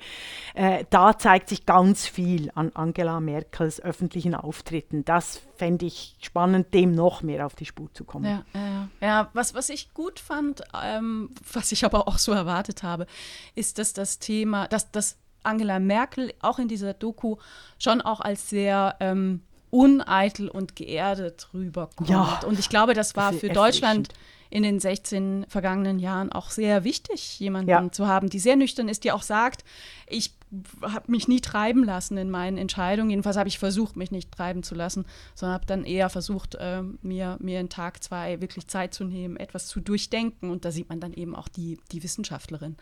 Äh, 0.54 0.86
da 0.90 1.18
zeigt 1.18 1.50
sich 1.50 1.66
ganz 1.66 2.08
viel 2.08 2.52
an 2.56 2.72
Angela 2.74 3.20
Merkels 3.20 3.82
öffentlichen 3.82 4.36
Auftritten. 4.36 5.04
Das 5.06 5.42
fände 5.56 5.86
ich 5.86 6.16
spannend, 6.22 6.74
dem 6.74 6.92
noch 6.92 7.24
mehr 7.24 7.46
auf 7.46 7.56
die 7.56 7.66
Spur 7.66 7.92
zu 7.94 8.04
kommen. 8.04 8.26
Ja, 8.26 8.44
ja, 8.54 8.90
ja. 9.02 9.30
was, 9.34 9.54
was 9.54 9.70
ich 9.70 9.94
gut 9.94 10.20
fand, 10.20 10.62
ähm, 10.84 11.32
was 11.52 11.72
ich 11.72 11.84
aber 11.84 12.08
auch 12.08 12.18
so 12.18 12.32
erwartet 12.32 12.84
habe, 12.84 13.08
ist, 13.56 13.80
dass 13.80 13.94
das 13.94 14.20
Thema, 14.20 14.68
dass, 14.68 14.92
dass 14.92 15.18
Angela 15.48 15.80
Merkel 15.80 16.34
auch 16.42 16.60
in 16.60 16.68
dieser 16.68 16.94
Doku 16.94 17.38
schon 17.80 18.02
auch 18.02 18.20
als 18.20 18.50
sehr 18.50 18.96
ähm, 19.00 19.42
uneitel 19.70 20.48
und 20.50 20.76
geerdet 20.76 21.50
rüberkommt. 21.54 22.10
Ja, 22.10 22.40
und 22.46 22.60
ich 22.60 22.70
glaube, 22.70 22.94
das 22.94 23.16
war 23.16 23.34
für 23.34 23.50
Deutschland 23.50 24.10
in 24.50 24.64
den 24.64 24.80
16 24.80 25.46
vergangenen 25.50 26.00
Jahren 26.00 26.32
auch 26.32 26.52
sehr 26.52 26.84
wichtig, 26.84 27.40
jemanden 27.40 27.70
ja. 27.70 27.92
zu 27.92 28.08
haben, 28.08 28.30
die 28.30 28.40
sehr 28.40 28.56
nüchtern 28.56 28.88
ist, 28.88 29.04
die 29.04 29.12
auch 29.12 29.22
sagt, 29.22 29.66
ich 30.08 30.34
habe 30.82 31.12
mich 31.12 31.28
nie 31.28 31.42
treiben 31.42 31.84
lassen 31.84 32.18
in 32.18 32.30
meinen 32.30 32.58
Entscheidungen. 32.58 33.10
Jedenfalls 33.10 33.36
habe 33.36 33.50
ich 33.50 33.60
versucht, 33.60 33.98
mich 33.98 34.12
nicht 34.12 34.32
treiben 34.32 34.64
zu 34.64 34.76
lassen, 34.76 35.06
sondern 35.36 35.56
habe 35.56 35.66
dann 35.66 35.84
eher 35.84 36.10
versucht, 36.10 36.56
äh, 36.56 36.84
mir, 37.02 37.38
mir 37.42 37.60
in 37.60 37.68
Tag 37.70 38.02
zwei 38.02 38.40
wirklich 38.40 38.68
Zeit 38.68 38.94
zu 38.94 39.04
nehmen, 39.04 39.36
etwas 39.36 39.68
zu 39.68 39.82
durchdenken. 39.82 40.50
Und 40.50 40.64
da 40.64 40.72
sieht 40.72 40.88
man 40.88 41.02
dann 41.02 41.14
eben 41.14 41.36
auch 41.36 41.50
die, 41.50 41.80
die 41.92 42.02
Wissenschaftlerin. 42.02 42.78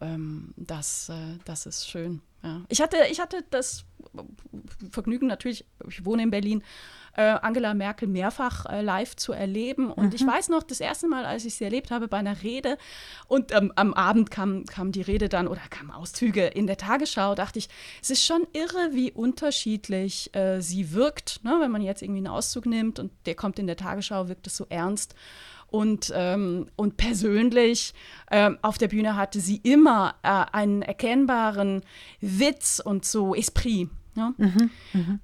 Ähm, 0.00 0.52
das, 0.56 1.08
äh, 1.08 1.38
das 1.44 1.66
ist 1.66 1.88
schön. 1.88 2.20
Ja. 2.42 2.62
Ich, 2.68 2.80
hatte, 2.80 2.96
ich 3.10 3.20
hatte 3.20 3.44
das 3.50 3.84
Vergnügen 4.90 5.26
natürlich, 5.26 5.64
ich 5.88 6.04
wohne 6.04 6.22
in 6.22 6.30
Berlin, 6.30 6.62
äh, 7.16 7.22
Angela 7.22 7.74
Merkel 7.74 8.08
mehrfach 8.08 8.66
äh, 8.66 8.82
live 8.82 9.16
zu 9.16 9.32
erleben. 9.32 9.90
Und 9.90 10.08
mhm. 10.08 10.14
ich 10.14 10.26
weiß 10.26 10.50
noch, 10.50 10.62
das 10.62 10.80
erste 10.80 11.08
Mal, 11.08 11.24
als 11.24 11.44
ich 11.44 11.54
sie 11.54 11.64
erlebt 11.64 11.90
habe 11.90 12.08
bei 12.08 12.18
einer 12.18 12.42
Rede 12.42 12.76
und 13.26 13.52
ähm, 13.52 13.72
am 13.74 13.94
Abend 13.94 14.30
kam, 14.30 14.66
kam 14.66 14.92
die 14.92 15.02
Rede 15.02 15.28
dann 15.28 15.48
oder 15.48 15.62
kamen 15.70 15.90
Auszüge 15.90 16.46
in 16.46 16.66
der 16.66 16.76
Tagesschau, 16.76 17.34
dachte 17.34 17.58
ich, 17.58 17.68
es 18.02 18.10
ist 18.10 18.24
schon 18.24 18.46
irre, 18.52 18.90
wie 18.92 19.12
unterschiedlich 19.12 20.34
äh, 20.36 20.60
sie 20.60 20.92
wirkt. 20.92 21.42
Ne? 21.42 21.56
Wenn 21.60 21.70
man 21.70 21.82
jetzt 21.82 22.02
irgendwie 22.02 22.18
einen 22.18 22.28
Auszug 22.28 22.66
nimmt 22.66 22.98
und 22.98 23.12
der 23.24 23.34
kommt 23.34 23.58
in 23.58 23.66
der 23.66 23.76
Tagesschau, 23.76 24.28
wirkt 24.28 24.46
es 24.46 24.56
so 24.56 24.66
ernst. 24.68 25.14
Und, 25.76 26.10
ähm, 26.14 26.70
und 26.76 26.96
persönlich 26.96 27.92
ähm, 28.30 28.56
auf 28.62 28.78
der 28.78 28.88
Bühne 28.88 29.14
hatte 29.14 29.40
sie 29.40 29.56
immer 29.56 30.14
äh, 30.22 30.46
einen 30.56 30.80
erkennbaren 30.80 31.82
Witz 32.22 32.80
und 32.82 33.04
so 33.04 33.34
Esprit. 33.34 33.90
Ne? 34.14 34.32
Mhm, 34.38 34.70
mh. 34.94 35.18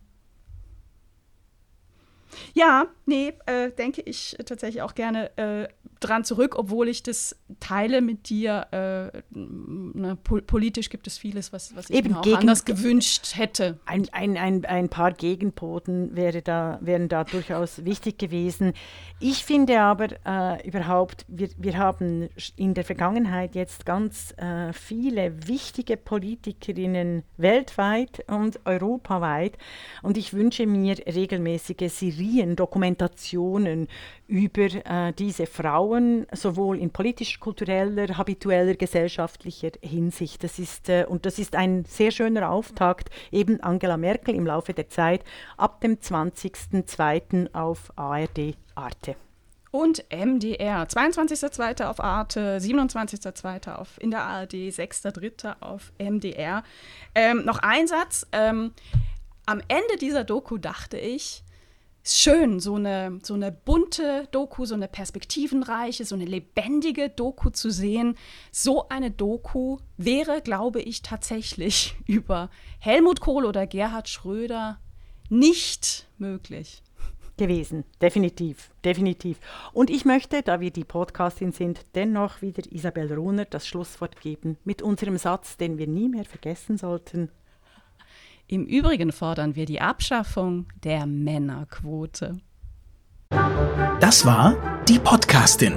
Ja, 2.52 2.86
nee, 3.06 3.32
äh, 3.46 3.70
denke 3.70 4.02
ich 4.02 4.36
tatsächlich 4.44 4.82
auch 4.82 4.94
gerne 4.94 5.34
äh, 5.38 5.68
dran 6.04 6.24
zurück, 6.24 6.56
obwohl 6.56 6.88
ich 6.88 7.02
das 7.02 7.36
teile 7.60 8.00
mit 8.00 8.28
dir. 8.28 8.66
Äh, 8.70 9.22
ne, 9.30 10.16
po 10.22 10.40
politisch 10.46 10.90
gibt 10.90 11.06
es 11.06 11.18
vieles, 11.18 11.52
was, 11.52 11.74
was 11.76 11.90
ich 11.90 11.96
Eben 11.96 12.10
mir 12.10 12.20
auch 12.20 12.38
anders 12.38 12.64
gewünscht 12.64 13.36
hätte. 13.36 13.78
Ein, 13.86 14.08
ein, 14.12 14.36
ein, 14.36 14.64
ein 14.64 14.88
paar 14.88 15.12
Gegenpoten 15.12 16.14
wäre 16.16 16.42
da, 16.42 16.78
wären 16.80 17.08
da 17.08 17.24
durchaus 17.24 17.84
wichtig 17.84 18.18
gewesen. 18.18 18.72
Ich 19.20 19.44
finde 19.44 19.80
aber 19.80 20.08
äh, 20.26 20.66
überhaupt, 20.66 21.24
wir, 21.28 21.48
wir 21.56 21.78
haben 21.78 22.28
in 22.56 22.74
der 22.74 22.84
Vergangenheit 22.84 23.54
jetzt 23.54 23.86
ganz 23.86 24.34
äh, 24.36 24.72
viele 24.72 25.46
wichtige 25.46 25.96
Politikerinnen 25.96 27.22
weltweit 27.36 28.24
und 28.28 28.60
europaweit. 28.66 29.58
Und 30.02 30.16
ich 30.16 30.34
wünsche 30.34 30.66
mir 30.66 30.96
regelmäßige 31.06 31.90
Serien, 31.90 32.56
Dokumentationen 32.56 33.88
über 34.32 34.62
äh, 34.62 35.12
diese 35.12 35.44
Frauen, 35.44 36.26
sowohl 36.32 36.78
in 36.78 36.90
politisch-kultureller, 36.90 38.16
habitueller, 38.16 38.74
gesellschaftlicher 38.76 39.72
Hinsicht. 39.82 40.42
Das 40.42 40.58
ist, 40.58 40.88
äh, 40.88 41.04
und 41.06 41.26
das 41.26 41.38
ist 41.38 41.54
ein 41.54 41.84
sehr 41.84 42.10
schöner 42.10 42.50
Auftakt, 42.50 43.10
eben 43.30 43.60
Angela 43.60 43.98
Merkel 43.98 44.34
im 44.34 44.46
Laufe 44.46 44.72
der 44.72 44.88
Zeit, 44.88 45.22
ab 45.58 45.82
dem 45.82 45.96
20.02. 45.96 47.52
auf 47.52 47.92
ARD 47.94 48.56
Arte. 48.74 49.16
Und 49.70 50.04
MDR, 50.10 50.84
22.02. 50.84 51.84
auf 51.84 52.00
Arte, 52.00 52.58
27.02. 52.58 53.74
auf 53.74 54.00
in 54.00 54.10
der 54.10 54.22
ARD, 54.22 54.54
6.03. 54.54 55.60
auf 55.60 55.92
MDR. 55.98 56.62
Ähm, 57.14 57.44
noch 57.44 57.58
ein 57.58 57.86
Satz. 57.86 58.26
Ähm, 58.32 58.72
am 59.44 59.60
Ende 59.68 59.98
dieser 60.00 60.24
Doku 60.24 60.56
dachte 60.56 60.96
ich, 60.96 61.44
schön, 62.04 62.60
so 62.60 62.74
eine, 62.74 63.20
so 63.22 63.34
eine 63.34 63.52
bunte 63.52 64.28
Doku, 64.30 64.64
so 64.64 64.74
eine 64.74 64.88
perspektivenreiche, 64.88 66.04
so 66.04 66.14
eine 66.14 66.24
lebendige 66.24 67.08
Doku 67.08 67.50
zu 67.50 67.70
sehen. 67.70 68.16
So 68.50 68.88
eine 68.88 69.10
Doku 69.10 69.78
wäre, 69.96 70.40
glaube 70.40 70.80
ich, 70.80 71.02
tatsächlich 71.02 71.94
über 72.06 72.50
Helmut 72.78 73.20
Kohl 73.20 73.44
oder 73.44 73.66
Gerhard 73.66 74.08
Schröder 74.08 74.80
nicht 75.28 76.08
möglich 76.18 76.82
gewesen. 77.36 77.84
Definitiv, 78.00 78.70
definitiv. 78.84 79.38
Und 79.72 79.90
ich 79.90 80.04
möchte, 80.04 80.42
da 80.42 80.60
wir 80.60 80.70
die 80.70 80.84
Podcastin 80.84 81.52
sind, 81.52 81.86
dennoch 81.94 82.42
wieder 82.42 82.62
Isabel 82.70 83.12
Runer 83.12 83.44
das 83.44 83.66
Schlusswort 83.66 84.20
geben 84.20 84.58
mit 84.64 84.82
unserem 84.82 85.16
Satz, 85.16 85.56
den 85.56 85.78
wir 85.78 85.86
nie 85.86 86.08
mehr 86.08 86.24
vergessen 86.24 86.76
sollten. 86.76 87.30
Im 88.52 88.66
Übrigen 88.66 89.12
fordern 89.12 89.56
wir 89.56 89.64
die 89.64 89.80
Abschaffung 89.80 90.66
der 90.84 91.06
Männerquote. 91.06 92.36
Das 93.98 94.26
war 94.26 94.82
die 94.86 94.98
Podcastin, 94.98 95.72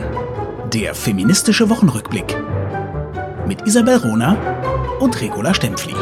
der 0.73 0.93
feministische 0.93 1.69
Wochenrückblick 1.69 2.35
mit 3.47 3.65
Isabel 3.65 3.95
Rona 3.95 4.33
und 4.99 5.21
Regula 5.21 5.53
Stempfli. 5.53 5.95